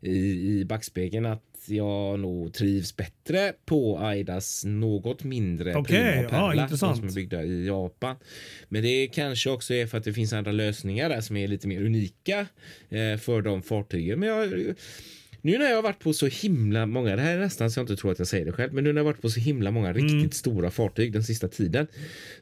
i, 0.00 0.16
i 0.60 0.64
backspegeln 0.64 1.26
att 1.26 1.42
jag 1.68 2.18
nog 2.20 2.54
trivs 2.54 2.96
bättre 2.96 3.52
på 3.64 3.98
Aidas 3.98 4.64
något 4.64 5.24
mindre 5.24 5.74
Okej, 5.74 6.12
Prima 6.12 6.28
Perla, 6.28 6.54
de 6.54 6.62
intressant. 6.62 6.98
som 6.98 7.08
är 7.08 7.12
byggda 7.12 7.42
i 7.44 7.66
Japan. 7.66 8.16
Men 8.68 8.82
det 8.82 9.06
kanske 9.06 9.50
också 9.50 9.74
är 9.74 9.86
för 9.86 9.98
att 9.98 10.04
det 10.04 10.12
finns 10.12 10.32
andra 10.32 10.52
lösningar 10.52 11.08
där 11.08 11.20
som 11.20 11.36
är 11.36 11.48
lite 11.48 11.68
mer 11.68 11.82
unika 11.82 12.46
eh, 12.88 13.16
för 13.18 13.42
de 13.42 13.62
fartygen. 13.62 14.20
Men 14.20 14.28
jag, 14.28 14.74
nu 15.44 15.58
när 15.58 15.68
jag 15.68 15.74
har 15.76 15.82
varit 15.82 15.98
på 15.98 16.12
så 16.12 16.26
himla 16.26 16.86
många, 16.86 17.16
det 17.16 17.22
här 17.22 17.36
är 17.36 17.40
nästan 17.40 17.70
så 17.70 17.78
jag 17.80 17.82
inte 17.82 17.96
tror 17.96 18.12
att 18.12 18.18
jag 18.18 18.28
säger 18.28 18.44
det 18.44 18.52
själv, 18.52 18.72
men 18.74 18.84
nu 18.84 18.92
när 18.92 19.00
jag 19.00 19.04
har 19.04 19.12
varit 19.12 19.22
på 19.22 19.30
så 19.30 19.40
himla 19.40 19.70
många 19.70 19.92
riktigt 19.92 20.12
Mm. 20.14 20.30
stora 20.30 20.70
fartyg 20.70 21.12
den 21.12 21.22
sista 21.24 21.48
tiden 21.48 21.86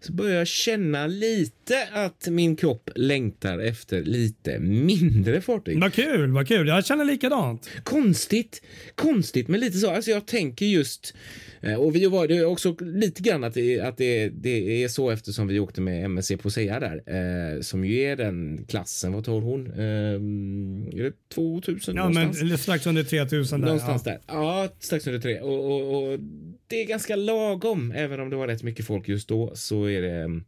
så 0.00 0.12
börjar 0.12 0.36
jag 0.38 0.46
känna 0.46 1.06
lite 1.06 1.88
att 1.92 2.28
min 2.30 2.56
kropp 2.56 2.90
längtar 2.94 3.58
efter 3.58 4.02
lite 4.02 4.58
mindre 4.58 5.40
fartyg. 5.40 5.80
Vad 5.80 5.92
kul, 5.92 6.30
vad 6.30 6.48
kul. 6.48 6.68
Jag 6.68 6.86
känner 6.86 7.04
likadant. 7.04 7.68
Konstigt, 7.84 8.62
konstigt, 8.94 9.48
men 9.48 9.60
lite 9.60 9.78
så. 9.78 9.90
Alltså 9.90 10.10
jag 10.10 10.26
tänker 10.26 10.66
just 10.66 11.14
eh, 11.60 11.74
och 11.74 11.94
vi 11.96 12.06
var 12.06 12.28
det 12.28 12.36
är 12.36 12.44
också 12.44 12.76
lite 12.80 13.22
grann 13.22 13.44
att, 13.44 13.54
det, 13.54 13.80
att 13.80 13.96
det, 13.98 14.28
det 14.28 14.84
är 14.84 14.88
så 14.88 15.10
eftersom 15.10 15.46
vi 15.46 15.58
åkte 15.60 15.80
med 15.80 16.04
MSC 16.04 16.32
Posea 16.42 16.80
där 16.80 17.02
eh, 17.06 17.60
som 17.60 17.84
ju 17.84 17.98
är 18.00 18.16
den 18.16 18.64
klassen. 18.68 19.12
Vad 19.12 19.24
tar 19.24 19.40
hon? 19.40 19.66
Eh, 19.66 20.98
är 21.00 21.02
det 21.02 21.12
2000 21.34 21.96
Ja, 21.96 22.08
någonstans? 22.08 22.42
men 22.42 22.58
strax 22.58 22.86
under 22.92 23.05
3000 23.11 23.61
där. 23.61 23.66
Någonstans 23.66 24.02
ja. 24.07 24.11
där. 24.12 24.20
Ja, 24.26 24.68
strax 24.78 25.07
under 25.07 25.20
tre. 25.20 25.40
Och, 25.40 25.64
och, 25.72 26.12
och 26.12 26.18
det 26.66 26.83
är 26.83 26.87
ganska 26.87 27.16
lagom. 27.16 27.92
Även 27.96 28.20
om 28.20 28.31
det 28.31 28.37
var 28.37 28.46
rätt 28.48 28.62
mycket 28.62 28.87
folk 28.87 29.09
just 29.09 29.28
då 29.28 29.52
så 29.55 29.85
är 29.85 30.02
det. 30.02 30.20
mm, 30.20 30.44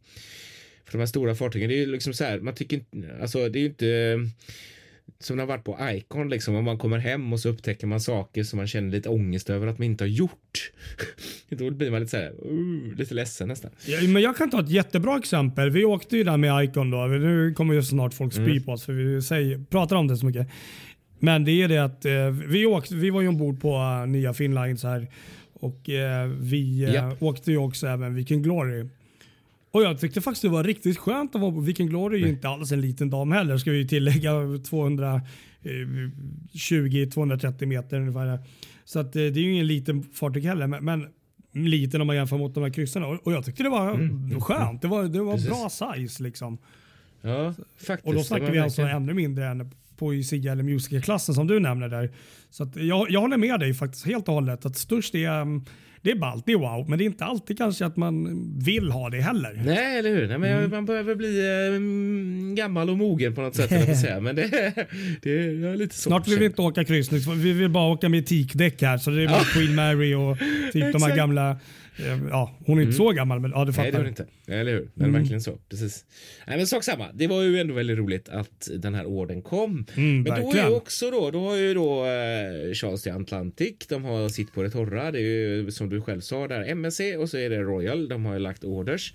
För 0.85 0.91
de 0.91 0.97
här 0.97 1.05
stora 1.05 1.35
fartygen, 1.35 1.69
det 1.69 1.75
är 1.75 1.79
ju 1.79 1.91
liksom 1.91 2.13
så 2.13 2.23
här. 2.23 2.39
Man 2.39 2.55
tycker 2.55 2.77
inte, 2.77 3.17
alltså 3.21 3.49
det 3.49 3.59
är 3.59 3.61
ju 3.61 3.67
inte 3.67 3.87
mm, 3.87 4.29
som 5.19 5.37
det 5.37 5.41
har 5.43 5.47
varit 5.47 5.63
på 5.63 5.77
Icon 5.91 6.29
liksom. 6.29 6.55
Om 6.55 6.63
man 6.65 6.77
kommer 6.77 6.97
hem 6.97 7.33
och 7.33 7.39
så 7.39 7.49
upptäcker 7.49 7.87
man 7.87 8.01
saker 8.01 8.43
som 8.43 8.57
man 8.57 8.67
känner 8.67 8.91
lite 8.91 9.09
ångest 9.09 9.49
över 9.49 9.67
att 9.67 9.77
man 9.79 9.85
inte 9.85 10.03
har 10.03 10.09
gjort. 10.09 10.71
Då 11.49 11.69
blir 11.69 11.91
man 11.91 11.99
lite 11.99 12.09
så 12.11 12.17
här, 12.17 12.31
uh, 12.51 12.95
lite 12.97 13.13
ledsen 13.13 13.47
nästan. 13.47 13.71
Ja, 13.85 14.01
men 14.01 14.21
jag 14.21 14.37
kan 14.37 14.49
ta 14.49 14.59
ett 14.59 14.69
jättebra 14.69 15.17
exempel. 15.17 15.69
Vi 15.69 15.85
åkte 15.85 16.17
ju 16.17 16.23
där 16.23 16.37
med 16.37 16.63
Icon 16.63 16.91
då. 16.91 17.05
Nu 17.05 17.53
kommer 17.53 17.73
ju 17.73 17.83
snart 17.83 18.13
folk 18.13 18.33
spy 18.33 18.41
Mm. 18.51 18.63
på 18.63 18.71
oss 18.71 18.85
för 18.85 18.93
vi 18.93 19.21
säger, 19.21 19.63
pratar 19.69 19.95
om 19.95 20.07
det 20.07 20.17
så 20.17 20.25
mycket. 20.25 20.47
Men 21.19 21.45
det 21.45 21.51
är 21.51 21.67
det 21.67 21.77
att 21.77 22.05
eh, 22.05 22.29
vi, 22.29 22.65
åkte, 22.65 22.95
vi 22.95 23.09
var 23.09 23.21
ju 23.21 23.27
ombord 23.27 23.61
på 23.61 23.77
uh, 23.77 24.07
nya 24.07 24.33
Finnlines 24.33 24.83
här 24.83 25.07
och 25.65 25.89
eh, 25.89 26.27
vi 26.27 26.83
eh, 26.83 26.93
Japp. 26.93 27.23
åkte 27.23 27.51
ju 27.51 27.57
också 27.57 27.87
även 27.87 28.15
Viking 28.15 28.41
Glory. 28.41 28.85
Och 29.71 29.83
jag 29.83 29.99
tyckte 29.99 30.21
faktiskt 30.21 30.41
det 30.41 30.49
var 30.49 30.63
riktigt 30.63 30.97
skönt 30.97 31.35
att 31.35 31.41
vara 31.41 31.51
på 31.51 31.59
Viking 31.59 31.87
Glory. 31.87 32.21
är 32.21 32.25
ju 32.25 32.29
inte 32.29 32.49
alls 32.49 32.71
en 32.71 32.81
liten 32.81 33.09
dam 33.09 33.31
heller 33.31 33.57
ska 33.57 33.71
vi 33.71 33.87
tillägga. 33.87 34.31
220-230 35.63 37.65
meter 37.65 37.99
ungefär. 37.99 38.39
Så 38.85 38.99
att, 38.99 39.15
eh, 39.15 39.21
det 39.21 39.39
är 39.39 39.43
ju 39.43 39.51
ingen 39.51 39.67
liten 39.67 40.03
fartyg 40.03 40.43
heller. 40.43 40.67
Men, 40.67 40.85
men 40.85 41.07
liten 41.51 42.01
om 42.01 42.07
man 42.07 42.15
jämför 42.15 42.37
mot 42.37 42.53
de 42.53 42.63
här 42.63 42.73
kryssarna. 42.73 43.07
Och, 43.07 43.27
och 43.27 43.33
jag 43.33 43.45
tyckte 43.45 43.63
det 43.63 43.69
var 43.69 44.39
skönt. 44.39 44.81
Det 44.81 44.87
var, 44.87 45.03
det 45.03 45.21
var 45.21 45.33
Precis. 45.33 45.49
bra 45.49 45.69
size 45.69 46.23
liksom. 46.23 46.57
Ja, 47.21 47.53
faktiskt. 47.77 48.07
Och 48.07 48.13
då 48.13 48.23
snackar 48.23 48.51
vi 48.51 48.59
alltså 48.59 48.81
ännu 48.81 49.13
mindre 49.13 49.47
än 49.47 49.71
poesia 49.97 50.51
eller 50.51 50.63
musikerklassen 50.63 51.35
som 51.35 51.47
du 51.47 51.59
nämner 51.59 51.89
där. 51.89 52.11
Så 52.49 52.63
att 52.63 52.75
jag, 52.75 53.07
jag 53.11 53.21
håller 53.21 53.37
med 53.37 53.59
dig 53.59 53.73
faktiskt 53.73 54.05
helt 54.05 54.27
och 54.27 54.33
hållet. 54.33 54.65
Att 54.65 54.77
störst 54.77 55.15
är, 55.15 55.41
um, 55.41 55.65
det 56.01 56.11
är 56.11 56.15
ballt, 56.15 56.43
det 56.45 56.51
är 56.51 56.57
wow. 56.57 56.89
Men 56.89 56.97
det 56.97 57.03
är 57.03 57.05
inte 57.05 57.25
alltid 57.25 57.57
kanske 57.57 57.85
att 57.85 57.97
man 57.97 58.43
vill 58.59 58.91
ha 58.91 59.09
det 59.09 59.21
heller. 59.21 59.61
Nej, 59.65 59.99
eller 59.99 60.09
hur? 60.09 60.27
Nej, 60.27 60.37
men 60.37 60.57
Mm. 60.57 60.69
man 60.71 60.85
behöver 60.85 61.15
bli 61.15 61.39
eh, 61.39 62.55
gammal 62.55 62.89
och 62.89 62.97
mogen 62.97 63.35
på 63.35 63.41
något 63.41 63.55
sätt. 63.55 63.71
jag 63.71 63.97
säga. 63.97 64.19
Men 64.25 64.35
det, 64.35 64.49
det 65.21 65.31
är 65.31 65.75
lite 65.77 65.95
så. 65.95 66.01
Snart 66.01 66.27
vill 66.27 66.39
vi 66.39 66.45
inte 66.45 66.61
åka 66.61 66.83
kryssning. 66.83 67.21
Vi 67.37 67.53
vill 67.53 67.69
bara 67.69 67.93
åka 67.93 68.09
med 68.09 68.25
teakdäck 68.25 68.81
här. 68.81 68.97
Så 68.97 69.09
det 69.09 69.23
är 69.23 69.27
bara 69.27 69.43
Queen 69.43 69.75
Mary 69.75 70.13
och 70.13 70.37
typ 70.73 70.93
de 70.93 71.01
här. 71.03 71.05
Mm. 71.15 71.17
gamla. 71.17 71.57
Eh, 71.99 72.19
Ja, 72.29 72.55
hon 72.65 72.77
är 72.77 72.81
inte 72.81 72.93
så 72.93 73.11
gammal 73.11 73.39
men 73.39 73.51
ja 73.51 73.65
du 73.65 73.71
Nej, 73.71 73.85
det 73.85 73.91
fattar. 73.91 74.03
det 74.03 74.09
inte. 74.09 74.25
Eller 74.47 74.71
hur? 74.73 74.89
Men 74.93 75.09
Mm. 75.09 75.21
verkligen 75.21 75.41
så. 75.41 75.57
Precis. 75.69 76.05
Nej, 76.47 76.57
men 76.57 76.67
sak 76.67 76.83
samma. 76.83 77.11
Det 77.13 77.27
var 77.27 77.41
ju 77.43 77.59
ändå 77.59 77.73
väldigt 77.73 77.97
roligt 77.97 78.29
att 78.29 78.69
den 78.77 78.93
här 78.93 79.05
orden 79.05 79.41
kom. 79.41 79.85
Mm, 79.95 80.15
men 80.15 80.23
då 80.23 80.31
är 80.31 80.41
verkligen. 80.43 80.67
ju 80.67 80.73
också 80.75 81.11
då, 81.11 81.31
då 81.31 81.39
har 81.49 81.55
ju 81.55 81.73
då 81.73 82.05
eh, 82.05 82.73
Charles 82.73 83.03
the 83.03 83.09
Atlantic, 83.09 83.75
de 83.89 84.03
har 84.03 84.29
sitt 84.29 84.53
på 84.53 84.63
det 84.63 84.69
torra. 84.69 85.11
Det 85.11 85.19
är 85.19 85.21
ju 85.21 85.71
som 85.71 85.89
du 85.89 86.01
själv 86.01 86.21
sa 86.21 86.47
där 86.47 86.61
MSC 86.75 87.01
och 87.17 87.29
så 87.29 87.37
är 87.37 87.49
det 87.49 87.57
Royal. 87.59 88.07
De 88.09 88.25
har 88.25 88.33
ju 88.33 88.39
lagt 88.39 88.63
orders 88.63 89.13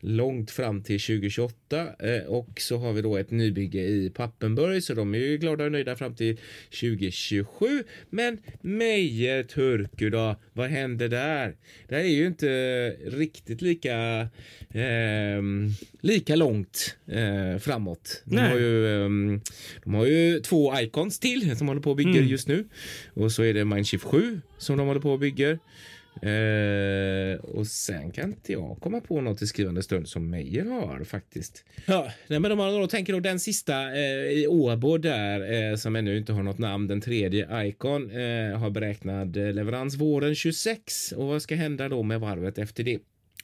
långt 0.00 0.50
fram 0.50 0.82
till 0.82 1.00
2028 1.00 1.86
eh, 1.98 2.22
och 2.26 2.48
så 2.60 2.76
har 2.78 2.92
vi 2.92 3.02
då 3.02 3.16
ett 3.16 3.30
nybygge 3.30 3.80
i 3.80 4.10
Pappenburg 4.14 4.82
så 4.82 4.94
de 4.94 5.14
är 5.14 5.18
ju 5.18 5.38
glada 5.38 5.64
och 5.64 5.72
nöjda 5.72 5.96
fram 5.96 6.14
till 6.14 6.36
2027. 6.80 7.84
Men 8.10 8.38
Meijer 8.60 9.42
Turku 9.42 10.10
då, 10.10 10.36
vad 10.52 10.70
händer 10.70 11.08
där? 11.08 11.56
Det 11.88 11.94
här 11.94 12.02
är 12.02 12.08
ju 12.08 12.21
inte 12.26 12.88
riktigt 13.06 13.62
lika 13.62 14.28
ehm, 14.74 15.70
lika 16.00 16.36
långt 16.36 16.96
eh, 17.06 17.58
framåt. 17.58 18.22
De 18.24 18.36
Nej. 18.36 18.50
har, 18.50 18.58
ju, 18.58 19.04
ehm, 19.04 19.40
de 19.84 19.94
har 19.94 20.06
ju 20.06 20.40
två 20.40 20.80
icons 20.80 21.18
till 21.18 21.56
som 21.56 21.68
håller 21.68 21.80
på 21.80 21.90
och 21.90 21.96
bygger 21.96 22.10
Mm. 22.18 22.28
just 22.28 22.48
nu. 22.48 22.64
Och 23.14 23.32
så 23.32 23.42
är 23.42 23.54
det 23.54 23.64
Mindshift 23.64 24.04
7 24.04 24.40
som 24.58 24.76
de 24.76 24.86
håller 24.86 25.00
på 25.00 25.10
och 25.12 25.18
bygger. 25.18 25.58
Eh, 26.22 27.40
och 27.40 27.66
sen 27.66 28.10
kan 28.10 28.30
inte 28.30 28.52
jag 28.52 28.78
komma 28.80 29.00
på 29.00 29.20
något 29.20 29.42
i 29.42 29.46
skrivande 29.46 29.82
stund 29.82 30.08
som 30.08 30.30
Meijer 30.30 30.64
har 30.64 31.04
faktiskt. 31.04 31.64
Ja, 31.86 32.12
nej, 32.26 32.40
men 32.40 32.50
de 32.50 32.58
har 32.58 32.80
då 32.80 32.86
tänker 32.86 33.12
då 33.12 33.20
den 33.20 33.40
sista 33.40 33.92
eh, 33.92 34.30
i 34.30 34.46
Åbo 34.46 34.98
där 34.98 35.70
eh, 35.70 35.76
som 35.76 35.96
ännu 35.96 36.16
inte 36.16 36.32
har 36.32 36.42
något 36.42 36.58
namn. 36.58 36.88
Den 36.88 37.00
tredje 37.00 37.66
Icon 37.66 38.10
eh, 38.10 38.58
har 38.58 38.70
beräknad 38.70 39.36
eh, 39.36 39.52
leverans 39.52 39.94
våren 39.94 40.34
26 40.34 41.12
och 41.12 41.26
vad 41.26 41.42
ska 41.42 41.54
hända 41.54 41.88
då 41.88 42.02
med 42.02 42.20
varvet 42.20 42.58
efter 42.58 42.84
det? 42.84 42.98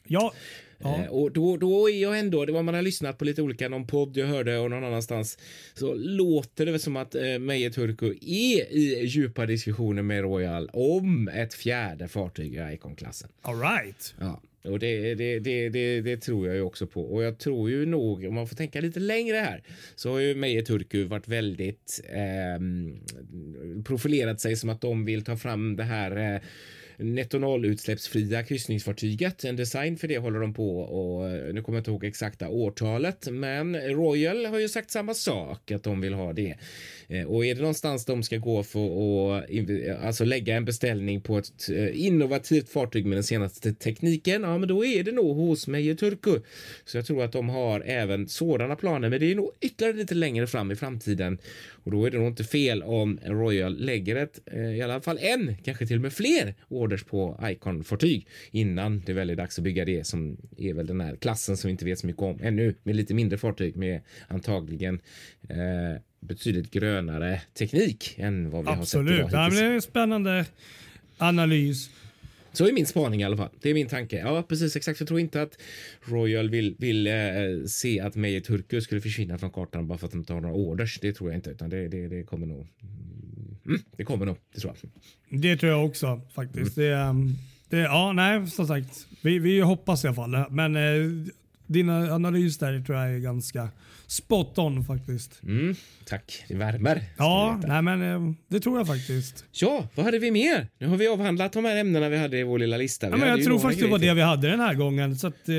Ja, 0.07 0.33
ja. 0.79 1.05
Eh, 1.05 1.07
och 1.07 1.33
då, 1.33 1.57
då 1.57 1.91
är 1.91 2.03
jag 2.03 2.19
ändå, 2.19 2.45
det 2.45 2.53
var 2.53 2.63
man 2.63 2.75
har 2.75 2.83
lyssnat 2.83 3.19
på 3.19 3.25
lite 3.25 3.43
olika, 3.43 3.69
någon 3.69 3.87
podd 3.87 4.17
jag 4.17 4.27
hörde 4.27 4.59
och 4.59 4.71
någon 4.71 4.85
annanstans, 4.85 5.39
så 5.75 5.95
låter 5.95 6.67
det 6.67 6.73
väl 6.73 6.81
som 6.81 6.97
att 6.97 7.15
eh, 7.15 7.39
Meijer 7.39 7.71
Turku 7.71 8.11
är 8.21 8.73
i 8.73 9.05
djupa 9.07 9.47
diskussioner 9.47 10.03
med 10.03 10.23
Royal 10.23 10.71
om 10.73 11.29
ett 11.29 11.55
fjärde 11.55 12.09
fartyg 12.09 12.55
i 12.55 12.75
Icon-klassen. 12.75 13.29
all 13.43 13.61
right. 13.61 14.15
Ja. 14.21 14.41
Och 14.65 14.79
det, 14.79 15.15
det, 15.15 15.39
det, 15.39 16.01
det, 16.01 16.17
tror 16.17 16.47
jag 16.47 16.57
ju 16.57 16.63
också 16.63 16.87
på. 16.87 17.03
Och 17.03 17.23
jag 17.23 17.39
tror 17.39 17.71
ju 17.71 17.87
nog, 17.87 18.25
om 18.25 18.35
man 18.35 18.47
får 18.49 18.57
tänka 18.57 18.81
lite 18.81 19.01
längre 19.01 19.37
här, 19.37 19.63
så 19.95 20.11
har 20.13 20.19
ju 20.19 20.35
Meijer 20.35 20.63
Turku 20.63 21.05
varit 21.05 21.29
väldigt 21.29 22.01
ehm, 22.09 23.01
profilerat 23.85 24.41
sig 24.41 24.57
som 24.57 24.71
att 24.71 24.81
de 24.81 25.05
vill 25.05 25.25
ta 25.25 25.37
fram 25.37 25.77
det 25.77 25.85
här 25.85 26.35
eh, 26.35 26.41
netto 26.99 27.39
noll 27.39 27.65
utsläppsfria 27.65 28.43
kryssningsfartyget. 28.43 29.45
En 29.45 29.57
design 29.57 29.97
för 29.97 30.09
det 30.09 30.19
håller 30.19 30.41
de 30.41 30.55
på 30.55 30.81
och 30.81 31.29
eh, 31.29 31.55
nu 31.55 31.63
kommer 31.63 31.79
jag 31.79 31.81
inte 31.81 31.91
ihåg 31.91 32.05
exakta 32.05 32.49
årtalet, 32.49 33.29
men 33.31 33.77
Royal 33.77 34.47
har 34.47 34.59
ju 34.59 34.69
sagt 34.69 34.91
samma 34.91 35.15
sak 35.15 35.71
att 35.71 35.83
de 35.83 36.01
vill 36.01 36.15
ha 36.15 36.33
det. 36.33 36.55
Eh, 37.09 37.25
och 37.25 37.47
är 37.47 37.55
det 37.55 37.61
någonstans 37.61 38.05
de 38.05 38.23
ska 38.23 38.37
gå 38.37 38.63
för 38.63 39.39
att 39.39 40.05
alltså 40.05 40.25
lägga 40.25 40.57
en 40.57 40.65
beställning 40.65 41.21
på 41.21 41.39
ett 41.39 41.71
eh, 41.71 42.07
innovativt 42.07 42.69
fartyg 42.69 43.07
med 43.07 43.17
den 43.17 43.25
senaste 43.25 43.75
tekniken, 43.75 44.43
ja, 44.43 44.59
men 44.59 44.69
då 44.69 44.85
är 44.85 45.05
det 45.05 45.13
nog 45.13 45.37
hos 45.37 45.67
Meijer 45.67 45.95
Turku. 45.95 46.41
Så 46.85 46.99
jag 46.99 47.07
tror 47.07 47.25
att 47.25 47.33
de 47.33 47.49
har 47.49 47.81
även 47.81 48.29
sådana 48.29 48.77
planer, 48.77 49.09
men 49.09 49.21
det 49.21 49.31
är 49.31 49.35
nog 49.35 49.51
ytterligare 49.61 49.97
lite 49.97 50.15
längre 50.15 50.47
fram 50.47 50.71
i 50.71 50.77
framtiden 50.77 51.39
och 51.85 51.91
då 51.91 52.07
är 52.07 52.11
det 52.11 52.19
nog 52.19 52.27
inte 52.27 52.45
fel 52.45 52.83
om 52.83 53.19
Royal 53.25 53.77
lägger 53.77 54.17
ett, 54.17 54.41
i 54.77 54.83
alla 54.83 55.01
fall 55.01 55.19
en, 55.21 55.57
kanske 55.65 55.87
till 55.87 55.97
och 55.97 56.03
med 56.03 56.13
fler 56.13 56.55
orders 56.89 57.05
på 57.05 57.41
Icon-fartyg 57.43 58.27
innan 58.51 59.03
det 59.07 59.13
väl 59.13 59.31
är 59.31 59.37
dags 59.37 59.59
att 59.59 59.65
bygga 59.65 59.85
det 59.85 60.07
som 60.07 60.37
är 60.57 60.75
väl 60.75 60.87
den 60.87 61.01
här 61.01 61.17
klassen 61.17 61.57
som 61.57 61.69
vi 61.69 61.73
inte 61.73 61.85
vet 61.85 61.99
så 61.99 62.07
mycket 62.07 62.23
om 62.23 62.39
ännu 62.43 62.75
med 62.83 62.97
lite 62.97 63.15
mindre 63.15 63.39
fartyg 63.39 63.77
med 63.77 64.01
antagligen 64.29 65.01
eh, 65.49 66.01
betydligt 66.21 66.71
grönare 66.71 67.41
teknik 67.55 68.15
än 68.19 68.51
vad 68.51 68.65
vi 68.65 68.69
har 68.69 68.77
sett 68.77 68.83
Absolut. 68.83 69.29
idag 69.29 69.45
hittills. 69.45 69.61
det 69.61 69.67
är 69.67 69.73
en 69.73 69.83
spännande 69.83 70.47
analys. 71.19 71.91
Så 72.53 72.67
är 72.67 72.73
min 72.73 72.87
spaning 72.87 73.21
i 73.21 73.25
alla 73.25 73.37
fall. 73.37 73.49
Det 73.61 73.71
är 73.71 73.75
min 73.75 73.87
tanke. 73.87 74.17
Ja, 74.17 74.43
precis 74.43 74.77
exakt. 74.77 75.01
Jag 75.01 75.09
tror 75.09 75.21
inte 75.21 75.43
att 75.43 75.59
Royal 76.03 76.51
vill, 76.51 76.77
vill 76.79 77.07
eh, 77.07 77.13
se 77.67 78.01
att 78.01 78.15
Meijer 78.17 78.41
Turku 78.41 78.81
skulle 78.81 79.01
försvinna 79.01 79.39
från 79.39 79.51
kartan 79.51 79.89
bara 79.89 79.99
för 79.99 80.07
att 80.07 80.13
de 80.13 80.19
inte 80.19 80.33
har 80.33 80.41
några 80.41 80.55
orders. 80.55 80.99
Det 81.01 81.13
tror 81.13 81.31
jag 81.31 81.39
inte, 81.39 81.51
utan 81.51 81.71
det, 81.71 81.89
det, 81.89 82.09
det 82.09 82.23
kommer 82.23 82.47
nog. 82.47 82.67
Mm, 83.69 83.81
det 83.97 84.05
kommer 84.05 84.27
nog, 84.27 84.37
det 84.55 84.61
tror 84.61 84.75
jag. 84.83 84.91
Det 85.41 85.57
tror 85.57 85.73
jag 85.73 85.85
också 85.87 86.21
faktiskt. 86.35 86.77
Det, 86.77 86.93
um, 86.93 87.35
det, 87.69 87.79
ja, 87.79 88.13
nej, 88.13 88.47
som 88.47 88.67
sagt. 88.67 89.07
Vi, 89.23 89.39
vi 89.39 89.61
hoppas 89.61 90.05
i 90.05 90.09
alla 90.09 90.15
fall. 90.15 90.45
Men 90.51 90.77
eh, 90.77 91.33
din 91.67 91.91
analys 91.91 92.59
där 92.59 92.81
tror 92.81 92.99
jag 92.99 93.15
är 93.15 93.19
ganska 93.19 93.69
spot 94.07 94.59
on 94.59 94.85
faktiskt. 94.85 95.43
Mm, 95.43 95.75
tack, 96.05 96.45
det 96.49 96.55
värmer. 96.55 97.03
Ja, 97.17 97.61
nej, 97.67 97.83
men 97.83 98.03
eh, 98.03 98.35
det 98.49 98.61
tror 98.61 98.79
jag 98.79 98.87
faktiskt. 98.87 99.45
Ja, 99.51 99.89
vad 99.95 100.05
hade 100.07 100.19
vi 100.19 100.31
mer? 100.31 100.69
Nu 100.79 100.87
har 100.87 100.97
vi 100.97 101.09
avhandlat 101.09 101.53
de 101.53 101.65
här 101.65 101.77
ämnena 101.77 102.09
vi 102.09 102.19
hade 102.19 102.39
i 102.39 102.43
vår 102.43 102.59
lilla 102.59 102.77
lista. 102.77 103.07
Vi 103.07 103.13
Ja, 103.13 103.19
men 103.19 103.29
jag 103.29 103.45
tror 103.45 103.59
faktiskt 103.59 103.85
det 103.85 103.91
var 103.91 103.99
det 103.99 104.15
vi 104.15 104.23
hade 104.23 104.49
den 104.49 104.61
här 104.61 104.75
gången. 104.75 105.17
Så 105.17 105.27
att, 105.27 105.49
eh, 105.49 105.55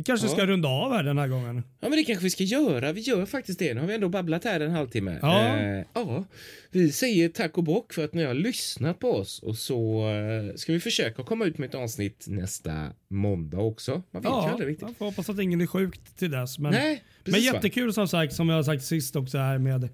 Vi 0.00 0.04
kanske 0.04 0.26
Ja. 0.26 0.32
ska 0.32 0.46
runda 0.46 0.68
av 0.68 0.92
här 0.92 1.02
den 1.02 1.18
här 1.18 1.28
gången. 1.28 1.56
Ja, 1.80 1.88
men 1.88 1.90
det 1.98 2.04
kanske 2.04 2.24
vi 2.24 2.30
ska 2.30 2.44
göra. 2.44 2.92
Vi 2.92 3.00
gör 3.00 3.26
faktiskt 3.26 3.58
det. 3.58 3.74
Nu 3.74 3.80
har 3.80 3.86
vi 3.88 3.94
ändå 3.94 4.08
babblat 4.08 4.44
här 4.44 4.60
en 4.60 4.70
halvtimme. 4.70 5.18
Ja. 5.22 5.56
Eh, 5.56 5.84
ja. 5.94 6.24
Vi 6.70 6.92
säger 6.92 7.28
tack 7.28 7.58
och 7.58 7.64
bock 7.64 7.92
för 7.92 8.04
att 8.04 8.14
ni 8.14 8.24
har 8.24 8.34
lyssnat 8.34 8.98
på 8.98 9.12
oss 9.12 9.42
och 9.42 9.56
så 9.56 10.08
eh, 10.10 10.54
ska 10.56 10.72
vi 10.72 10.80
försöka 10.80 11.22
komma 11.22 11.44
ut 11.44 11.58
med 11.58 11.68
ett 11.68 11.74
avsnitt 11.74 12.24
nästa 12.28 12.86
måndag 13.08 13.58
också. 13.58 13.92
Man 14.10 14.22
vet 14.22 14.30
ju 14.30 14.34
Ja, 14.34 14.50
aldrig 14.50 14.68
riktigt. 14.68 14.88
jag 14.88 14.96
får 14.96 15.04
hoppas 15.04 15.28
att 15.28 15.40
ingen 15.40 15.60
är 15.60 15.66
sjukt 15.66 16.16
till 16.18 16.30
dess. 16.30 16.58
Men, 16.58 16.72
Nej, 16.72 17.02
men 17.24 17.32
precis 17.34 17.50
va? 17.50 17.54
jättekul 17.56 17.92
som 17.94 18.08
sagt, 18.08 18.32
som 18.34 18.48
jag 18.48 18.56
har 18.56 18.62
sagt 18.62 18.84
sist 18.84 19.16
också 19.16 19.38
här 19.38 19.58
med 19.58 19.84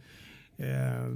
eh, 0.58 1.06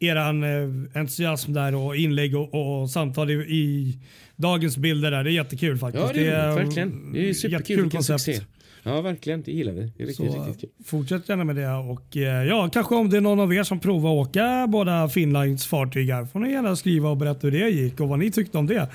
eran 0.00 0.42
eh, 0.44 1.00
entusiasm 1.00 1.52
där 1.52 1.74
och 1.74 1.96
inlägg 1.96 2.36
och, 2.36 2.80
och 2.82 2.90
samtal 2.90 3.30
i, 3.30 3.34
i 3.34 3.98
dagens 4.36 4.76
bilder 4.76 5.10
där. 5.10 5.24
Det 5.24 5.30
är 5.30 5.32
jättekul 5.32 5.78
faktiskt. 5.78 6.04
Ja, 6.06 6.12
det 6.12 6.26
är 6.26 6.46
roligt, 6.48 6.58
eh, 6.58 6.64
verkligen. 6.64 7.12
Det 7.12 7.28
är 7.28 7.34
superkul. 7.34 7.76
Vilken 7.76 7.90
koncept. 7.90 8.20
succé. 8.20 8.42
Ja, 8.82 9.00
verkligen. 9.00 9.42
Det 9.42 9.52
gillar 9.52 9.72
vi. 9.72 9.80
Det 9.96 10.02
är 10.02 10.06
riktigt, 10.06 10.32
Så 10.32 10.44
riktigt 10.44 10.60
kul. 10.60 10.70
fortsätt 10.84 11.28
gärna 11.28 11.44
med 11.44 11.56
det 11.56 11.68
och 11.72 12.16
eh, 12.16 12.44
ja, 12.44 12.68
kanske 12.72 12.94
om 12.94 13.10
det 13.10 13.16
är 13.16 13.20
någon 13.20 13.40
av 13.40 13.54
er 13.54 13.62
som 13.62 13.80
provar 13.80 14.22
att 14.22 14.28
åka 14.28 14.66
båda 14.68 15.08
Finlands 15.08 15.66
fartyg 15.66 16.10
här 16.10 16.24
får 16.24 16.40
ni 16.40 16.50
gärna 16.52 16.76
skriva 16.76 17.08
och 17.08 17.16
berätta 17.16 17.40
hur 17.42 17.50
det 17.50 17.68
gick 17.70 18.00
och 18.00 18.08
vad 18.08 18.18
ni 18.18 18.30
tyckte 18.30 18.58
om 18.58 18.66
det. 18.66 18.88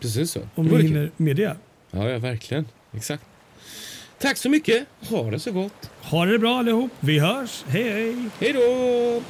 Precis 0.00 0.30
så. 0.30 0.40
Om 0.54 0.68
Det 0.68 0.76
ni 0.76 0.82
hinner 0.82 1.10
med 1.16 1.36
det. 1.36 1.56
Ja, 1.90 2.08
ja, 2.08 2.18
verkligen. 2.18 2.66
Exakt. 2.92 3.22
Tack 4.20 4.36
så 4.36 4.48
mycket. 4.50 4.86
Ha 5.08 5.30
det 5.30 5.38
så 5.38 5.52
gott. 5.52 5.90
Ha 6.02 6.24
det 6.26 6.38
bra 6.38 6.58
allihop. 6.58 6.90
Vi 7.00 7.18
hörs. 7.18 7.64
Hej 7.68 7.82
hej! 7.90 8.16
Hej 8.40 8.52
då! 8.52 9.22